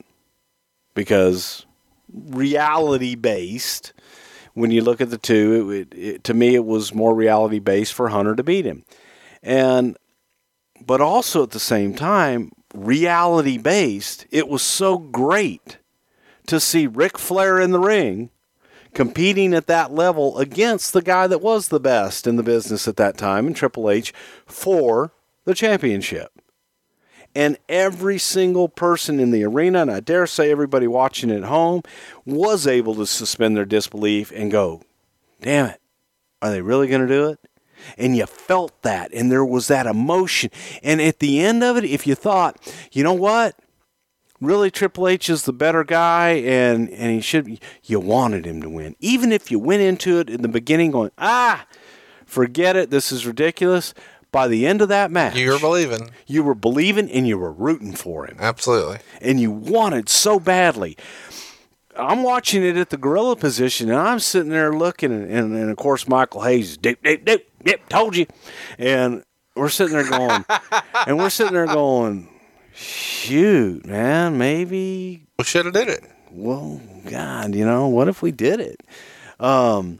[0.93, 1.65] because
[2.11, 3.93] reality based.
[4.55, 7.57] When you look at the two, it, it, it, to me it was more reality
[7.57, 8.85] based for Hunter to beat him,
[9.41, 9.97] and
[10.85, 15.79] but also at the same time, reality based, it was so great
[16.47, 18.29] to see Ric Flair in the ring
[18.93, 22.97] competing at that level against the guy that was the best in the business at
[22.97, 24.13] that time in Triple H
[24.45, 25.11] for
[25.45, 26.31] the championship.
[27.35, 31.81] And every single person in the arena, and I dare say everybody watching at home,
[32.25, 34.81] was able to suspend their disbelief and go,
[35.41, 35.81] damn it,
[36.41, 37.39] are they really going to do it?
[37.97, 40.49] and you felt that and there was that emotion
[40.81, 42.57] and at the end of it if you thought
[42.91, 43.55] you know what
[44.45, 48.69] really triple h is the better guy and and he should you wanted him to
[48.69, 51.65] win even if you went into it in the beginning going ah
[52.25, 53.93] forget it this is ridiculous
[54.31, 56.09] by the end of that match You were believing.
[56.25, 58.97] you were believing and you were rooting for him Absolutely.
[59.21, 60.97] and you wanted so badly.
[61.95, 65.69] I'm watching it at the gorilla position, and I'm sitting there looking, and, and, and
[65.69, 68.25] of course Michael Hayes, dip, dip, dip, dip, told you,
[68.79, 69.23] and
[69.55, 70.43] we're sitting there going,
[71.05, 72.27] and we're sitting there going,
[72.75, 76.03] shoot, man, maybe, We should have did it.
[76.31, 78.81] well, God, you know, what if we did it?
[79.39, 79.99] Um,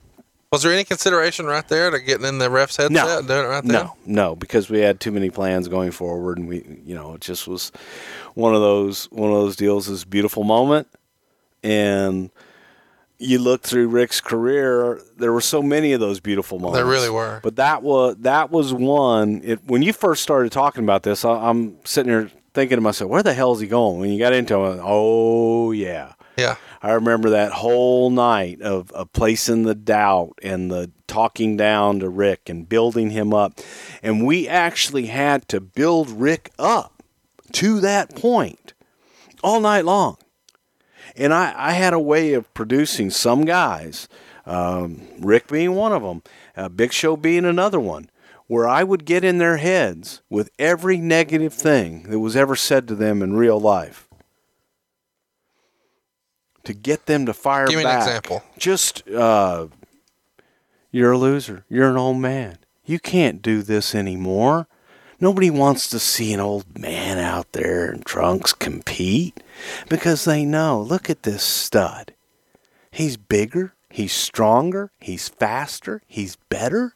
[0.52, 3.18] Was there any consideration right there to getting in the ref's headset No.
[3.20, 3.84] and doing it right there?
[3.84, 7.22] No, no, because we had too many plans going forward, and we, you know, it
[7.22, 7.72] just was
[8.36, 9.88] one of those one of those deals.
[9.88, 10.88] This beautiful moment,
[11.64, 12.30] and
[13.20, 15.02] you look through Ric's career.
[15.18, 16.78] There were so many of those beautiful moments.
[16.78, 17.40] There really were.
[17.44, 19.42] But that was that was one.
[19.44, 23.10] It, when you first started talking about this, I, I'm sitting here thinking to myself,
[23.10, 26.14] "Where the hell is he going?" When you got into it, oh yeah.
[26.38, 26.56] Yeah.
[26.82, 32.10] I remember that whole night of, of placing the doubt and the talking down to
[32.10, 33.60] Ric and building him up.
[34.01, 37.04] And we actually had to build Ric up
[37.54, 38.74] to that point
[39.43, 40.18] all night long.
[41.16, 44.08] And I, I had a way of producing some guys,
[44.45, 46.24] um, Ric being one of them,
[46.58, 48.10] uh, Big Show being another one,
[48.48, 52.88] where I would get in their heads with every negative thing that was ever said
[52.88, 54.08] to them in real life
[56.64, 58.44] to get them to fire Give me an example.
[58.58, 59.68] Just, uh,
[60.91, 61.66] you're a loser.
[61.70, 62.58] You're an old man.
[62.86, 64.68] You can't do this anymore.
[65.20, 69.41] Nobody wants to see an old man out there in trunks compete
[69.88, 72.14] because they know, look at this stud.
[72.91, 76.94] He's bigger, he's stronger, he's faster, he's better.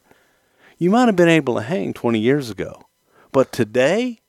[0.78, 2.86] You might have been able to hang 20 years ago,
[3.32, 4.20] but today,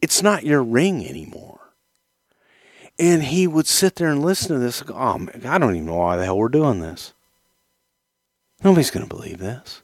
[0.00, 1.60] it's not your ring anymore.
[2.98, 4.82] And he would sit there and listen to this.
[4.82, 7.12] Go, oh, man, I don't even know why the hell we're doing this.
[8.62, 9.82] Nobody's going to believe this.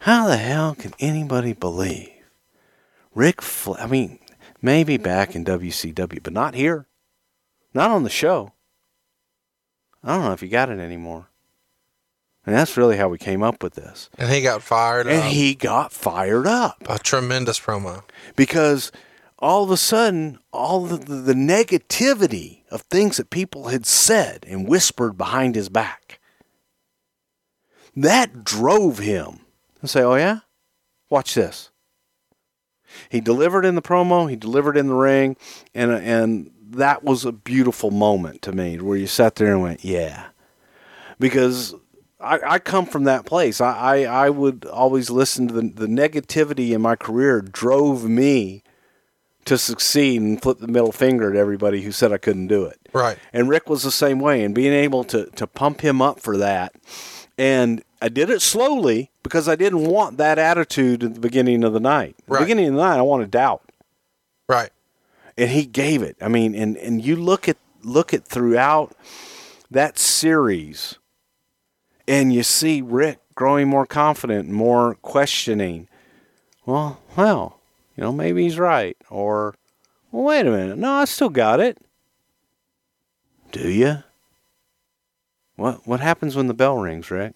[0.00, 2.10] How the hell can anybody believe
[3.14, 3.40] Ric?
[3.40, 4.18] Fla- I mean,
[4.60, 6.86] maybe back in WCW, but not here.
[7.72, 8.52] Not on the show.
[10.02, 11.29] I don't know if you got it anymore.
[12.46, 14.08] And that's really how we came up with this.
[14.16, 15.06] And he got fired.
[15.06, 15.24] And up.
[15.24, 18.02] he got fired up a tremendous promo.
[18.34, 18.90] because
[19.38, 24.44] all of a sudden, all the, the, the negativity of things that people had said
[24.48, 26.20] and whispered behind his back,
[27.96, 29.40] that drove him
[29.80, 30.40] to say, Oh, yeah?
[31.08, 31.70] Watch this.
[33.08, 35.36] He delivered in the promo, he delivered in the ring,
[35.74, 39.84] and, and that was a beautiful moment to me where you sat there and went,
[39.84, 40.26] Yeah.
[41.18, 41.74] Because
[42.22, 43.60] I, I come from that place.
[43.60, 48.62] I, I, I would always listen to the, the negativity in my career drove me
[49.46, 52.78] to succeed and flip the middle finger at everybody who said I couldn't do it.
[52.92, 53.18] Right.
[53.32, 56.36] And Ric was the same way, and being able to to pump him up for
[56.36, 56.74] that,
[57.38, 61.72] and I did it slowly because I didn't want that attitude at the beginning of
[61.72, 62.16] the night.
[62.18, 62.38] At Right.
[62.40, 63.62] the beginning of the night, I wanted doubt,
[64.46, 64.70] Right.
[65.38, 66.16] and he gave it.
[66.20, 68.94] I mean, and and you look at look at throughout
[69.70, 70.96] that series,
[72.10, 75.86] and you see Ric growing more confident, more questioning.
[76.66, 77.60] Well, well,
[77.96, 79.54] you know, maybe he's right, or
[80.10, 81.78] well, wait a minute, no, I still got it.
[83.52, 84.02] Do you?
[85.54, 87.32] What what happens when the bell rings, Ric?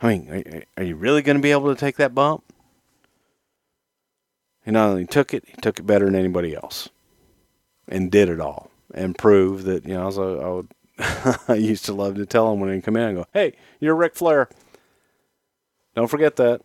[0.00, 2.42] I mean, are, are you really going to be able to take that bump?
[4.64, 6.88] He not only took it, he took it better than anybody else,
[7.86, 10.02] and did it all, and proved that you know.
[10.02, 10.68] I, was, would,
[11.48, 13.94] I used to love to tell him when he'd come in and go, "Hey, you're
[13.94, 14.48] Ric Flair.
[15.94, 16.62] Don't forget that."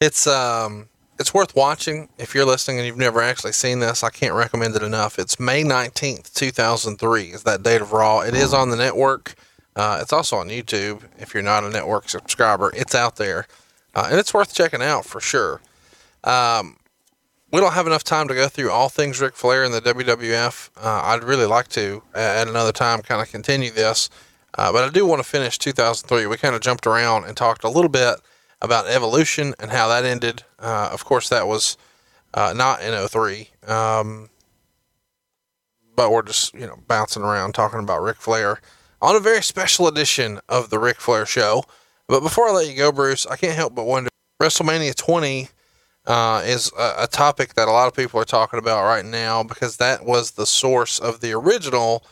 [0.00, 0.88] It's um
[1.18, 4.02] it's worth watching if you're listening and you've never actually seen this.
[4.02, 5.18] I can't recommend it enough.
[5.18, 8.20] It's May 19th, 2003 is that date of Raw.
[8.20, 9.34] It is on the network.
[9.76, 12.72] Uh, it's also on YouTube if you're not a network subscriber.
[12.74, 13.46] It's out there.
[13.94, 15.60] Uh, and it's worth checking out for sure.
[16.24, 16.76] Um,
[17.52, 20.70] we don't have enough time to go through all things Ric Flair in the WWF.
[20.76, 24.08] Uh, I'd really like to uh, at another time kind of continue this,
[24.56, 26.26] uh, but I do want to finish 2003.
[26.26, 28.16] We kind of jumped around and talked a little bit
[28.62, 30.44] about Evolution and how that ended.
[30.58, 31.76] Uh, of course, that was
[32.34, 34.30] uh, not in 03, um,
[35.96, 38.60] but we're just you know bouncing around talking about Ric Flair
[39.02, 41.64] on a very special edition of the Ric Flair Show.
[42.06, 45.48] But before I let you go, Bruce, I can't help but wonder WrestleMania 20
[46.10, 49.44] uh, is a, a topic that a lot of people are talking about right now
[49.44, 52.04] because that was the source of the original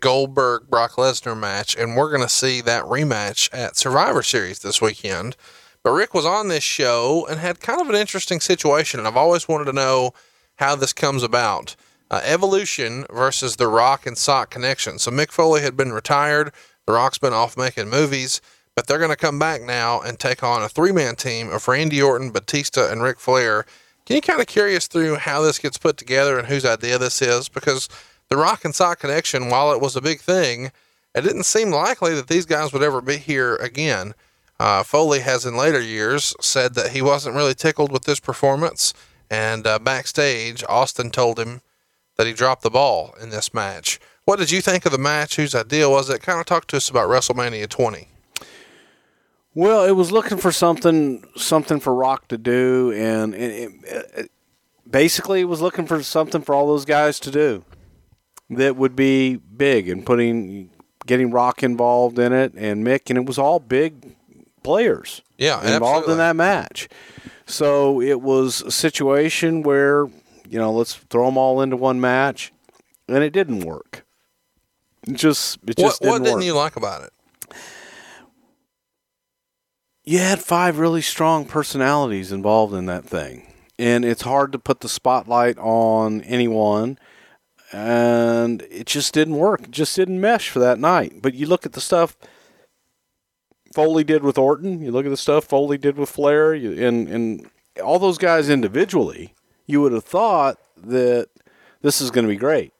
[0.00, 4.82] Goldberg Brock Lesnar match, and we're going to see that rematch at Survivor Series this
[4.82, 5.36] weekend.
[5.84, 9.16] But Ric was on this show and had kind of an interesting situation, and I've
[9.16, 10.14] always wanted to know
[10.56, 11.76] how this comes about.
[12.10, 14.98] Uh, Evolution versus The Rock and Sock Connection.
[14.98, 16.52] So Mick Foley had been retired.
[16.86, 18.40] The Rock's been off making movies,
[18.74, 22.02] but they're going to come back now and take on a three-man team of Randy
[22.02, 23.64] Orton, Batista, and Ric Flair.
[24.04, 26.98] Can you kind of carry us through how this gets put together and whose idea
[26.98, 27.48] this is?
[27.48, 27.88] Because
[28.28, 30.72] the Rock and Sock Connection, while it was a big thing,
[31.14, 34.14] it didn't seem likely that these guys would ever be here again.
[34.58, 38.92] Uh, Foley has in later years said that he wasn't really tickled with this performance,
[39.30, 41.60] and uh, backstage, Austin told him
[42.16, 44.00] that he dropped the ball in this match.
[44.24, 45.36] What did you think of the match?
[45.36, 46.22] Whose idea was it?
[46.22, 48.08] Kind of talk to us about WrestleMania 20.
[49.54, 54.30] Well, it was looking for something something for Rock to do, and it, it, it,
[54.90, 57.64] basically it was looking for something for all those guys to do
[58.50, 60.70] that would be big and putting
[61.06, 64.16] getting Rock involved in it and Mick, and it was all big
[64.62, 66.12] players Yeah, involved absolutely.
[66.12, 66.88] in that match.
[67.46, 70.06] So it was a situation where
[70.48, 72.52] you know let's throw them all into one match,
[73.08, 74.04] and it didn't work.
[75.06, 76.44] It just it just What, what didn't didn't work.
[76.44, 77.12] you like about it?
[80.04, 83.52] You had five really strong personalities involved in that thing.
[83.78, 86.98] And it's hard to put the spotlight on anyone.
[87.72, 89.64] And it just didn't work.
[89.64, 91.22] It just didn't mesh for that night.
[91.22, 92.16] But you look at the stuff
[93.74, 97.08] Foley did with Orton, you look at the stuff Foley did with Flair, you, and,
[97.08, 97.50] and
[97.82, 99.34] all those guys individually,
[99.66, 101.28] you would have thought that
[101.82, 102.72] this is going to be great.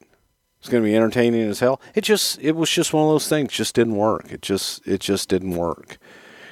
[0.60, 1.80] It's going to be entertaining as hell.
[1.96, 3.52] It just, it was just one of those things.
[3.52, 4.30] Just didn't work.
[4.30, 5.98] It just, it just didn't work.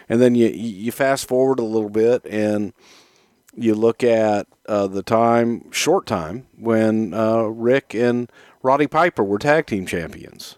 [0.09, 2.72] And then you you fast forward a little bit and
[3.55, 8.30] you look at uh, the time, short time, when uh, Ric and
[8.62, 10.57] Roddy Piper were tag team champions.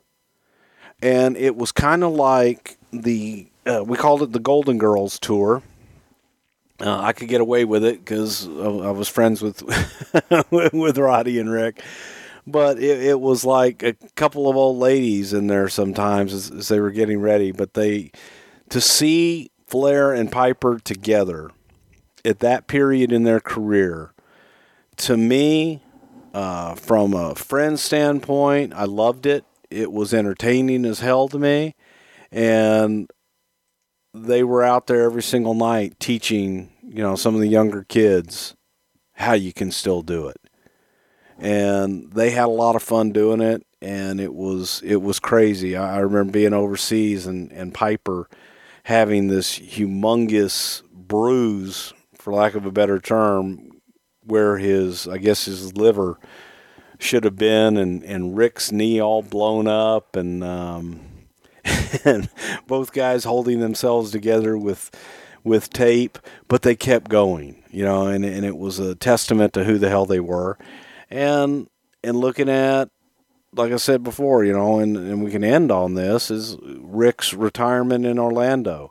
[1.02, 5.62] And it was kind of like the, uh, we called it the Golden Girls Tour.
[6.80, 9.62] Uh, I could get away with it because I was friends with
[10.50, 11.80] with Roddy and Ric,
[12.48, 16.66] but it, it was like a couple of old ladies in there sometimes as, as
[16.66, 17.52] they were getting ready.
[17.52, 18.10] But they
[18.74, 21.52] to see Flair and Piper together
[22.24, 24.12] at that period in their career,
[24.96, 25.80] to me,
[26.32, 29.44] uh, from a friend standpoint, I loved it.
[29.70, 31.76] It was entertaining as hell to me.
[32.32, 33.08] And
[34.12, 38.56] they were out there every single night teaching, you know, some of the younger kids
[39.12, 40.40] how you can still do it.
[41.38, 45.76] And they had a lot of fun doing it and it was it was crazy.
[45.76, 48.28] I, I remember being overseas and, and Piper
[48.84, 53.80] having this humongous bruise, for lack of a better term,
[54.22, 56.18] where his I guess his liver
[56.98, 61.00] should have been, and, and Ric's knee all blown up, and um,
[62.04, 62.28] and
[62.66, 64.90] both guys holding themselves together with
[65.42, 66.18] with tape,
[66.48, 69.90] but they kept going, you know, and and it was a testament to who the
[69.90, 70.58] hell they were,
[71.10, 71.68] and
[72.02, 72.90] and looking at
[73.56, 77.34] like I said before, you know, and, and we can end on this is Ric's
[77.34, 78.90] retirement in Orlando.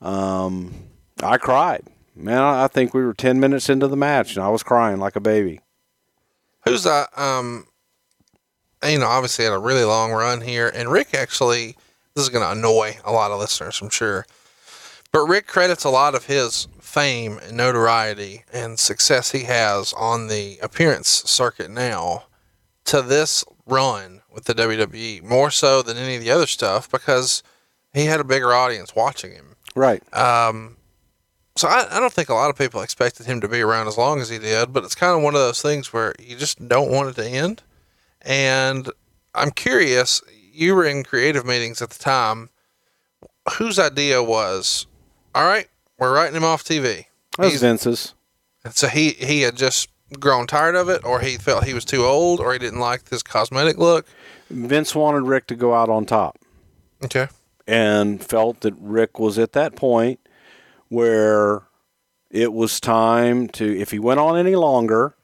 [0.00, 0.74] Um,
[1.22, 1.84] I cried,
[2.14, 2.42] man.
[2.42, 5.20] I think we were ten minutes into the match, and I was crying like a
[5.20, 5.60] baby.
[6.64, 7.08] Who's that?
[7.18, 7.66] Um,
[8.86, 11.76] you know, obviously had a really long run here, and Ric actually.
[12.14, 14.24] This is going to annoy a lot of listeners, I'm sure.
[15.12, 20.28] But Ric credits a lot of his fame and notoriety and success he has on
[20.28, 22.24] the appearance circuit now
[22.86, 27.42] to this run with the WWE more so than any of the other stuff because
[27.92, 29.56] he had a bigger audience watching him.
[29.74, 30.02] Right.
[30.16, 30.76] Um,
[31.56, 33.98] so I, I don't think a lot of people expected him to be around as
[33.98, 36.68] long as he did, but it's kind of one of those things where you just
[36.68, 37.62] don't want it to end.
[38.22, 38.90] And
[39.34, 42.50] I'm curious, you were in creative meetings at the time.
[43.58, 44.86] Whose idea was,
[45.34, 47.06] all right, we're writing him off TV?
[47.38, 48.14] That was Vince's.
[48.64, 49.88] and so he, he had just
[50.20, 53.04] grown tired of it, or he felt he was too old, or he didn't like
[53.04, 54.06] this cosmetic look.
[54.50, 56.38] Vince wanted Ric to go out on top.
[57.04, 57.28] Okay.
[57.66, 60.20] and felt that Ric was at that point
[60.88, 61.62] where
[62.30, 65.14] it was time to, if he went on any longer,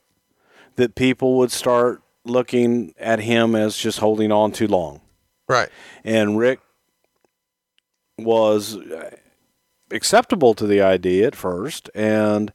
[0.77, 5.01] that people would start looking at him as just holding on too long.
[5.49, 5.69] Right.
[6.05, 6.61] And Ric
[8.19, 8.77] was
[9.91, 12.53] acceptable to the idea at first, and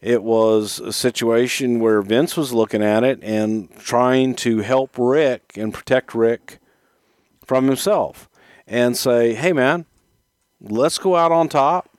[0.00, 5.52] it was a situation where Vince was looking at it and trying to help Ric
[5.56, 6.58] and protect Ric
[7.44, 8.28] from himself
[8.66, 9.84] and say, hey, man,
[10.60, 11.90] let's go out on top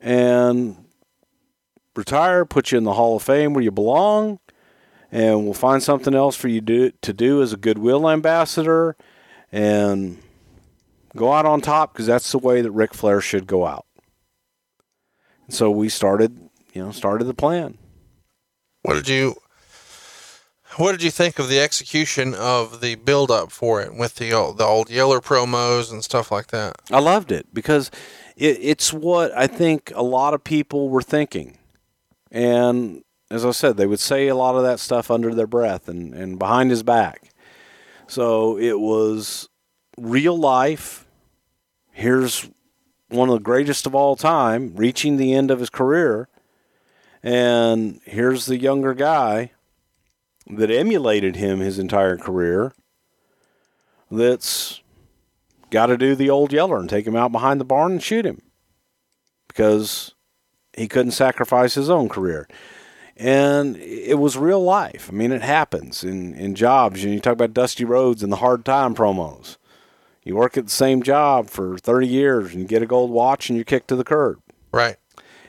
[0.00, 0.76] and
[1.94, 4.38] retire, put you in the Hall of Fame where you belong,
[5.10, 8.96] and we'll find something else for you do, to do as a goodwill ambassador
[9.50, 10.18] and
[11.16, 13.86] go out on top because that's the way that Ric Flair should go out.
[15.46, 17.78] And so we started, you know, started the plan.
[18.82, 19.36] What did you
[20.76, 24.32] What did you think of the execution of the build up for it with the
[24.32, 26.76] old, the old Yeller promos and stuff like that?
[26.90, 27.90] I loved it because
[28.36, 31.58] it, it's what I think a lot of people were thinking.
[32.30, 35.88] And as I said, they would say a lot of that stuff under their breath
[35.88, 37.30] and, and behind his back.
[38.06, 39.48] So it was
[39.98, 41.06] real life.
[41.90, 42.48] Here's
[43.08, 46.28] one of the greatest of all time, reaching the end of his career.
[47.22, 49.52] And here's the younger guy
[50.48, 52.72] that emulated him his entire career
[54.10, 54.80] that's
[55.70, 58.24] got to do the old Yeller and take him out behind the barn and shoot
[58.24, 58.40] him
[59.46, 60.14] because
[60.74, 62.48] he couldn't sacrifice his own career.
[63.16, 65.08] And it was real life.
[65.10, 67.02] I mean, it happens in, in jobs.
[67.02, 69.56] You, know, you talk about Dusty Rhodes and the hard time promos.
[70.22, 73.48] You work at the same job for 30 years and you get a gold watch
[73.48, 74.40] and you're kicked to the curb.
[74.72, 74.96] Right.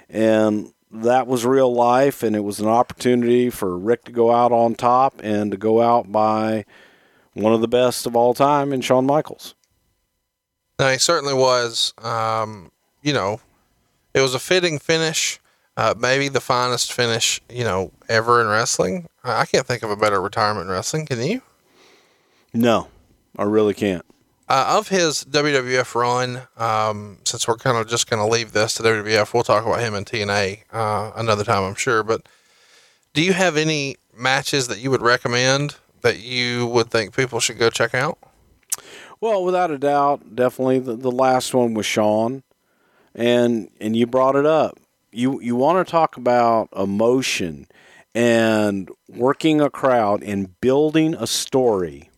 [0.10, 2.24] And that was real life.
[2.24, 5.82] And it was an opportunity for Ric to go out on top and to go
[5.82, 6.66] out by
[7.34, 9.56] one of the best of all time in Shawn Michaels.
[10.80, 11.94] No, he certainly was.
[12.02, 12.72] Um,
[13.02, 13.42] you know,
[14.14, 15.40] it was a fitting finish.
[15.78, 19.08] Uh, maybe the finest finish, you know, ever in wrestling.
[19.24, 21.06] I I can't think of a better retirement in wrestling.
[21.06, 21.42] Can you?
[22.54, 22.88] No,
[23.38, 24.06] I really can't.
[24.50, 28.74] Uh, of his WWF run, um, since we're kind of just going to leave this
[28.74, 32.02] to WWF, we'll talk about him in TNA uh, another time, I'm sure.
[32.02, 32.28] But
[33.14, 37.60] do you have any matches that you would recommend that you would think people should
[37.60, 38.18] go check out?
[39.22, 42.42] Well, without a doubt, definitely the, the last one was Shawn,
[43.14, 44.80] and and you brought it up.
[45.12, 47.68] You you want to talk about emotion
[48.16, 52.10] and working a crowd and building a story.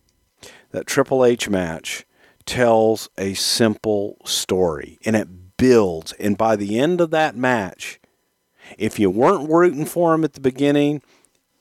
[0.70, 2.06] That Triple H match
[2.52, 6.12] tells a simple story, and it builds.
[6.12, 7.98] And by the end of that match,
[8.76, 11.00] if you weren't rooting for him at the beginning,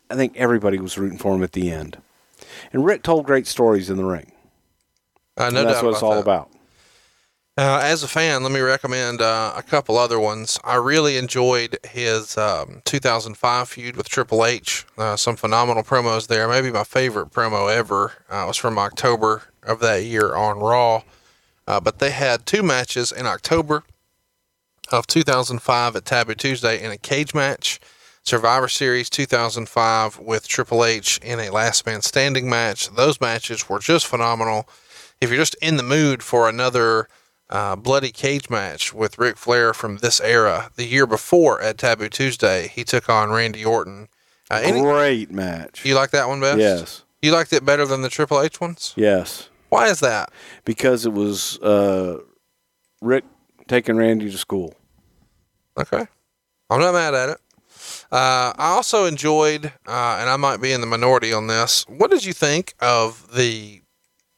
[0.09, 2.01] I think everybody was rooting for him at the end.
[2.73, 4.33] And Ric told great stories in the ring.
[5.37, 6.19] Uh, know that's what it's all that.
[6.19, 6.49] about.
[7.57, 10.59] Uh, as a fan, let me recommend uh, a couple other ones.
[10.61, 14.85] I really enjoyed his um, 2005 feud with Triple H.
[14.97, 16.49] Uh, some phenomenal promos there.
[16.49, 21.03] Maybe my favorite promo ever uh, was from October of that year on Raw.
[21.67, 23.83] Uh, but they had two matches in October
[24.91, 27.79] of 2005 at Taboo Tuesday in a cage match.
[28.23, 32.89] Survivor Series 2005 with Triple H in a last man standing match.
[32.89, 34.67] Those matches were just phenomenal.
[35.19, 37.07] If you're just in the mood for another
[37.51, 40.71] uh, bloody cage match with Ric Flair from this era.
[40.75, 44.07] The year before at Taboo Tuesday, he took on Randy Orton.
[44.49, 45.85] Uh, any, Great match.
[45.85, 46.59] you like that one best?
[46.59, 47.03] Yes.
[47.21, 48.93] You liked it better than the Triple H ones?
[48.95, 49.49] Yes.
[49.71, 50.31] Why is that?
[50.65, 52.19] Because it was uh,
[53.01, 53.23] Ric
[53.69, 54.75] taking Randy to school.
[55.77, 56.05] Okay.
[56.69, 57.37] I'm not mad at it.
[58.11, 61.85] Uh, I also enjoyed, uh, and I might be in the minority on this.
[61.87, 63.81] What did you think of the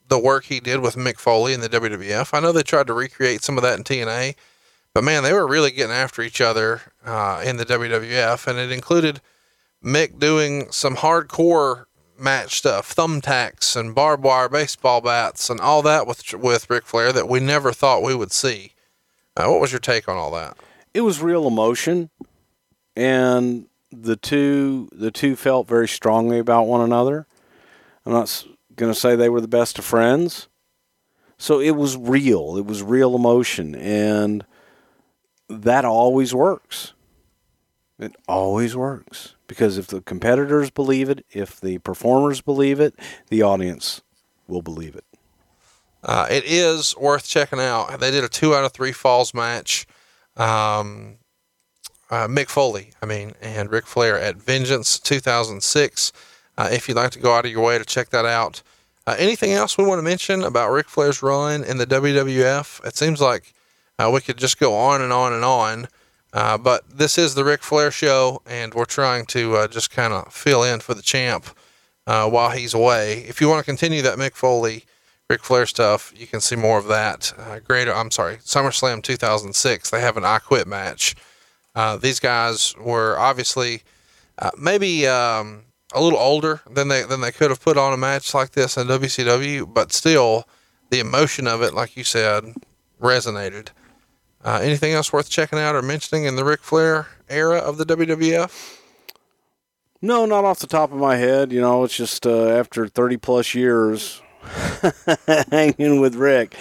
[0.07, 2.31] the work he did with Mick Foley in the WWF?
[2.31, 4.35] I know they tried to recreate some of that in TNA,
[4.93, 8.71] but man, they were really getting after each other uh, in the WWF, and it
[8.71, 9.19] included
[9.83, 11.85] Mick doing some hardcore
[12.17, 17.11] match stuff, thumbtacks and barbed wire baseball bats, and all that with with Ric Flair
[17.11, 18.73] that we never thought we would see.
[19.35, 20.57] Uh, what was your take on all that?
[20.93, 22.09] It was real emotion,
[22.95, 27.27] and the two the two felt very strongly about one another.
[28.05, 28.45] I'm not
[28.75, 30.47] going to say they were the best of friends.
[31.37, 32.57] So it was real.
[32.57, 34.45] It was real emotion, and
[35.49, 36.93] that always works.
[37.99, 42.95] It always works because if the competitors believe it, if the performers believe it,
[43.29, 44.01] the audience
[44.47, 45.05] will believe it.
[46.03, 47.99] Uh, it is worth checking out.
[47.99, 49.87] They did a two out of three falls match.
[50.35, 51.17] Um,
[52.09, 56.11] uh, Mick Foley, I mean, and Ric Flair at Vengeance 2006.
[56.57, 58.61] Uh, if you'd like to go out of your way to check that out.
[59.07, 62.85] Uh, anything else we want to mention about Ric Flair's run in the WWF?
[62.85, 63.53] It seems like
[63.97, 65.87] uh, we could just go on and on and on.
[66.33, 70.11] Uh, but this is the Ric Flair show, and we're trying to uh, just kind
[70.11, 71.45] of fill in for the champ
[72.07, 73.19] uh, while he's away.
[73.19, 74.83] If you want to continue that Mick Foley,
[75.29, 77.33] Ric Flair stuff, you can see more of that.
[77.37, 79.91] Uh, great, I'm sorry, SummerSlam 2006.
[79.91, 81.15] They have an I Quit match.
[81.75, 83.83] Uh, these guys were obviously
[84.39, 85.63] uh, maybe um,
[85.93, 88.77] a little older than they than they could have put on a match like this
[88.77, 90.47] in WCW, but still,
[90.89, 92.55] the emotion of it, like you said,
[93.01, 93.69] resonated.
[94.43, 97.85] Uh, anything else worth checking out or mentioning in the Ric Flair era of the
[97.85, 98.79] WWF?
[100.01, 101.53] No, not off the top of my head.
[101.53, 104.21] You know, it's just uh, after 30 plus years
[105.49, 106.57] hanging with Ric,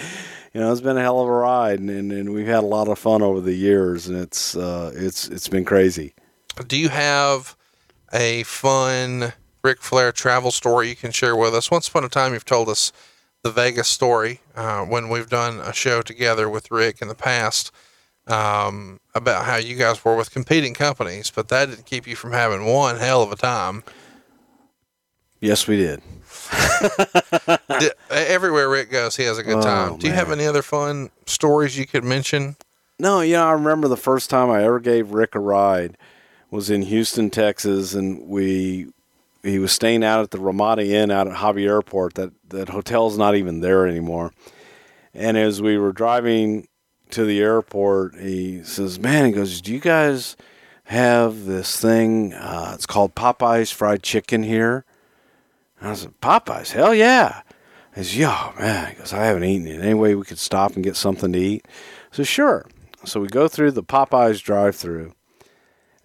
[0.53, 2.67] you know, it's been a hell of a ride, and, and, and we've had a
[2.67, 6.13] lot of fun over the years, and it's uh, it's it's been crazy.
[6.67, 7.55] Do you have
[8.13, 11.71] a fun Ric Flair travel story you can share with us?
[11.71, 12.93] Once upon a time, you've told us
[13.43, 17.71] the Vegas story uh, when we've done a show together with Ric in the past
[18.27, 22.31] um, about how you guys were with competing companies, but that didn't keep you from
[22.31, 23.83] having one hell of a time.
[25.41, 26.01] Yes, we did.
[27.67, 29.97] Di- Everywhere Ric goes, he has a good Oh, time.
[29.97, 32.55] Do you have any other fun stories you could mention?
[32.97, 35.97] No, you know, I remember the first time I ever gave Ric a ride
[36.49, 38.87] was in Houston, Texas, and we
[39.43, 42.15] he was staying out at the Ramada Inn out at Hobby Airport.
[42.15, 44.31] That that hotel's not even there anymore.
[45.13, 46.67] And as we were driving
[47.11, 50.35] to the airport, he says, "Man," he goes, "Do you guys
[50.85, 52.33] have this thing?
[52.33, 54.85] Uh, it's called Popeyes fried chicken here."
[55.79, 56.71] And I said, "Popeyes?
[56.71, 57.41] Hell yeah!"
[57.93, 59.81] He says, "Yeah, man." He goes, "I haven't eaten it.
[59.81, 61.67] Any way we could stop and get something to eat?"
[62.11, 62.65] Said, "Sure."
[63.05, 65.13] So we go through the Popeyes drive-through,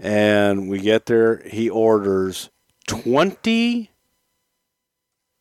[0.01, 1.41] and we get there.
[1.47, 2.51] He orders
[2.89, 3.91] twenty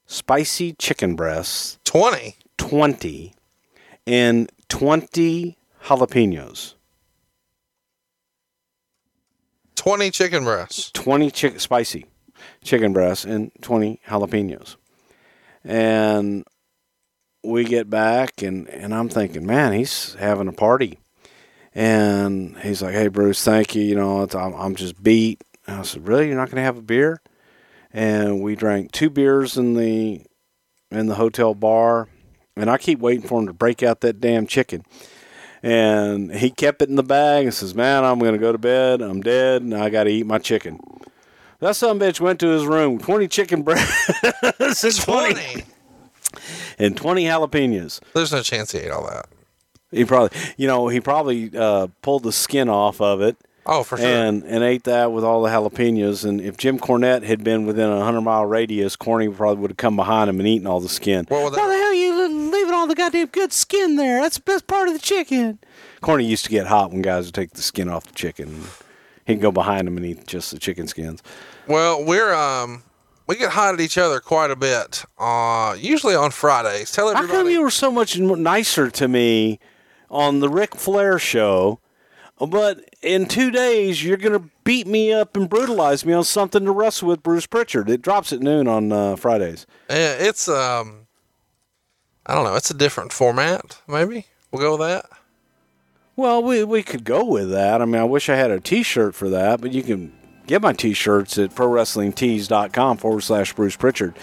[0.05, 2.35] spicy chicken breasts, 20.
[2.57, 3.33] twenty,
[4.05, 6.75] and twenty jalapenos.
[9.75, 10.91] 20 chicken breasts.
[10.91, 12.05] 20 chick- spicy
[12.63, 14.75] chicken breasts and 20 jalapenos.
[15.63, 16.43] And
[17.43, 20.99] we get back, and, and I'm thinking, man, he's having a party.
[21.73, 23.83] And he's like, hey, Bruce, thank you.
[23.83, 25.41] You know, I'm, I'm just beat.
[25.67, 26.27] And I said, really?
[26.27, 27.21] You're not going to have a beer?
[27.93, 30.21] And we drank two beers in the
[30.91, 32.07] in the hotel bar.
[32.55, 34.83] And I keep waiting for him to break out that damn chicken.
[35.61, 38.57] And he kept it in the bag and says, Man, I'm going to go to
[38.57, 39.01] bed.
[39.01, 40.79] I'm dead and I got to eat my chicken.
[41.59, 45.63] That son bitch went to his room, 20 chicken breasts and 20, 20.
[46.77, 47.99] and 20 jalapenos.
[48.13, 49.25] There's no chance he ate all that.
[49.89, 53.37] He probably, you know, he probably uh, pulled the skin off of it
[53.67, 54.07] Oh, for sure.
[54.07, 56.25] and, and ate that with all the jalapenos.
[56.25, 59.77] And if Jim Cornette had been within a 100 mile radius, Corny probably would have
[59.77, 61.25] come behind him and eaten all the skin.
[61.27, 64.21] What would Why the hell are you leaving all all the goddamn good skin there.
[64.21, 65.59] That's the best part of the chicken.
[65.99, 68.63] Corny used to get hot when guys would take the skin off the chicken.
[69.25, 71.21] He'd go behind them and eat just the chicken skins.
[71.67, 72.83] Well, we're um
[73.27, 75.03] we get hot at each other quite a bit.
[75.17, 76.91] Uh usually on Fridays.
[76.91, 77.27] Tell everybody.
[77.27, 79.59] How come everybody you were so much nicer to me
[80.09, 81.81] on the Ric Flair show,
[82.39, 86.71] but in two days you're gonna beat me up and brutalize me on something to
[86.71, 87.89] wrestle with Bruce Prichard?
[87.89, 89.65] It drops at noon on uh, Fridays.
[89.89, 91.07] Eh, it's um
[92.25, 94.27] I don't know, it's a different format, maybe.
[94.51, 95.05] We'll go with that.
[96.15, 97.81] Well, we we could go with that.
[97.81, 100.11] I mean, I wish I had a T-shirt for that, but you can
[100.47, 104.15] get my T-shirts at ProWrestlingTees.com forward slash Bruce Prichard.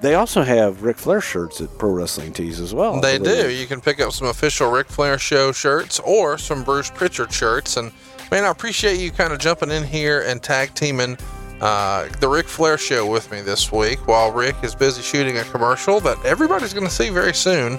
[0.00, 3.00] They also have Ric Flair shirts at Pro Wrestling Tees as well.
[3.00, 3.50] They do.
[3.50, 7.76] You can pick up some official Ric Flair show shirts or some Bruce Prichard shirts.
[7.76, 7.92] And
[8.30, 11.18] man, I appreciate you kind of jumping in here and tag teaming
[11.60, 15.44] uh, the Ric Flair show with me this week while Ric is busy shooting a
[15.44, 17.78] commercial that everybody's going to see very soon.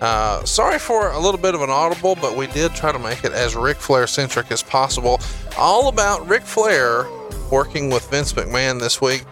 [0.00, 3.24] Uh, sorry for a little bit of an audible, but we did try to make
[3.24, 5.20] it as Ric Flair centric as possible.
[5.58, 7.04] All about Ric Flair
[7.50, 9.24] working with Vince McMahon this week.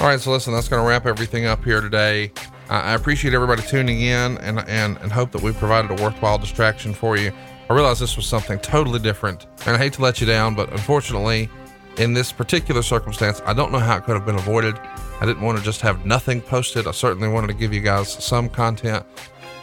[0.00, 2.32] All right, so listen, that's going to wrap everything up here today.
[2.68, 6.38] I I appreciate everybody tuning in and, and, and hope that we provided a worthwhile
[6.38, 7.32] distraction for you.
[7.68, 10.70] I realize this was something totally different, and I hate to let you down, but
[10.72, 11.48] unfortunately,
[11.96, 14.78] in this particular circumstance, I don't know how it could have been avoided.
[15.20, 16.86] I didn't want to just have nothing posted.
[16.86, 19.06] I certainly wanted to give you guys some content.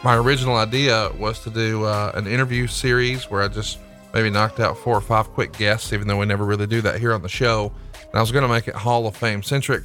[0.03, 3.77] My original idea was to do uh, an interview series where I just
[4.13, 6.99] maybe knocked out four or five quick guests, even though we never really do that
[6.99, 7.71] here on the show.
[7.93, 9.83] And I was going to make it Hall of Fame centric.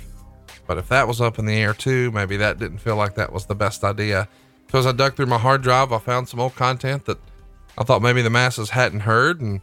[0.66, 3.32] But if that was up in the air too, maybe that didn't feel like that
[3.32, 4.28] was the best idea.
[4.70, 7.18] So as I dug through my hard drive, I found some old content that
[7.78, 9.62] I thought maybe the masses hadn't heard, and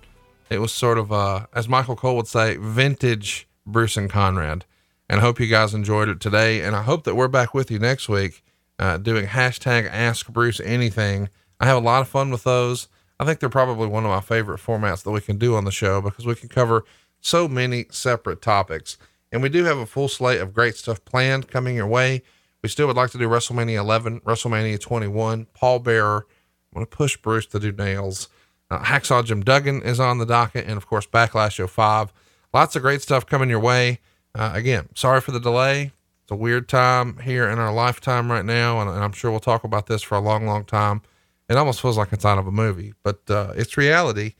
[0.49, 4.66] it was sort of, uh, as Michael Cole would say, vintage Bruce and Conrad.
[5.09, 7.70] And I hope you guys enjoyed it today, and I hope that we're back with
[7.70, 8.43] you next week,
[8.80, 11.30] uh, doing hashtag Ask Bruce Anything.
[11.59, 12.88] I have a lot of fun with those.
[13.24, 15.71] I think they're probably one of my favorite formats that we can do on the
[15.71, 16.84] show because we can cover
[17.21, 18.97] so many separate topics.
[19.32, 22.21] And we do have a full slate of great stuff planned coming your way.
[22.61, 26.28] We still would like to do WrestleMania 11, WrestleMania 21, Paul Bearer.
[26.28, 28.28] I'm going to push Bruce to do nails.
[28.69, 32.11] Uh, Hacksaw Jim Duggan is on the docket, and of course, Backlash 05.
[32.53, 33.99] Lots of great stuff coming your way.
[34.36, 35.93] Uh, again, sorry for the delay.
[36.24, 39.39] It's a weird time here in our lifetime right now, and, and I'm sure we'll
[39.39, 41.03] talk about this for a long, long time.
[41.50, 44.36] It almost feels like it's out of a movie, but uh, it's reality.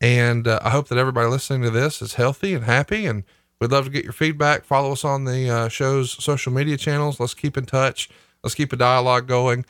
[0.00, 3.06] And uh, I hope that everybody listening to this is healthy and happy.
[3.06, 3.24] And
[3.60, 4.64] we'd love to get your feedback.
[4.64, 7.20] Follow us on the uh, show's social media channels.
[7.20, 8.08] Let's keep in touch.
[8.42, 9.64] Let's keep a dialogue going.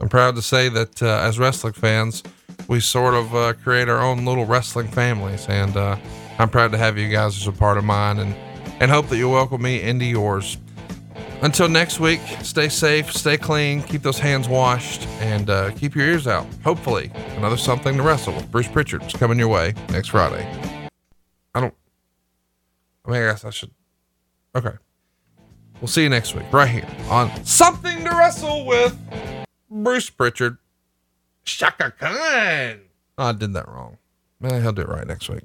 [0.00, 2.22] I'm proud to say that uh, as wrestling fans,
[2.68, 5.46] we sort of uh, create our own little wrestling families.
[5.48, 5.96] And uh,
[6.38, 8.34] I'm proud to have you guys as a part of mine and,
[8.80, 10.56] and hope that you'll welcome me into yours.
[11.40, 16.04] Until next week, stay safe, stay clean, keep those hands washed, and uh, keep your
[16.04, 16.46] ears out.
[16.64, 20.44] Hopefully, another something to wrestle with Bruce Prichard is coming your way next Friday.
[21.54, 21.74] I don't.
[23.04, 23.70] I mean, I guess I should.
[24.56, 24.72] Okay.
[25.80, 28.98] We'll see you next week, right here on Something to Wrestle with
[29.70, 30.58] Bruce Prichard.
[31.44, 32.80] Chaka Khan.
[33.16, 33.98] Oh, I did that wrong.
[34.40, 35.44] Man, he'll do it right next week.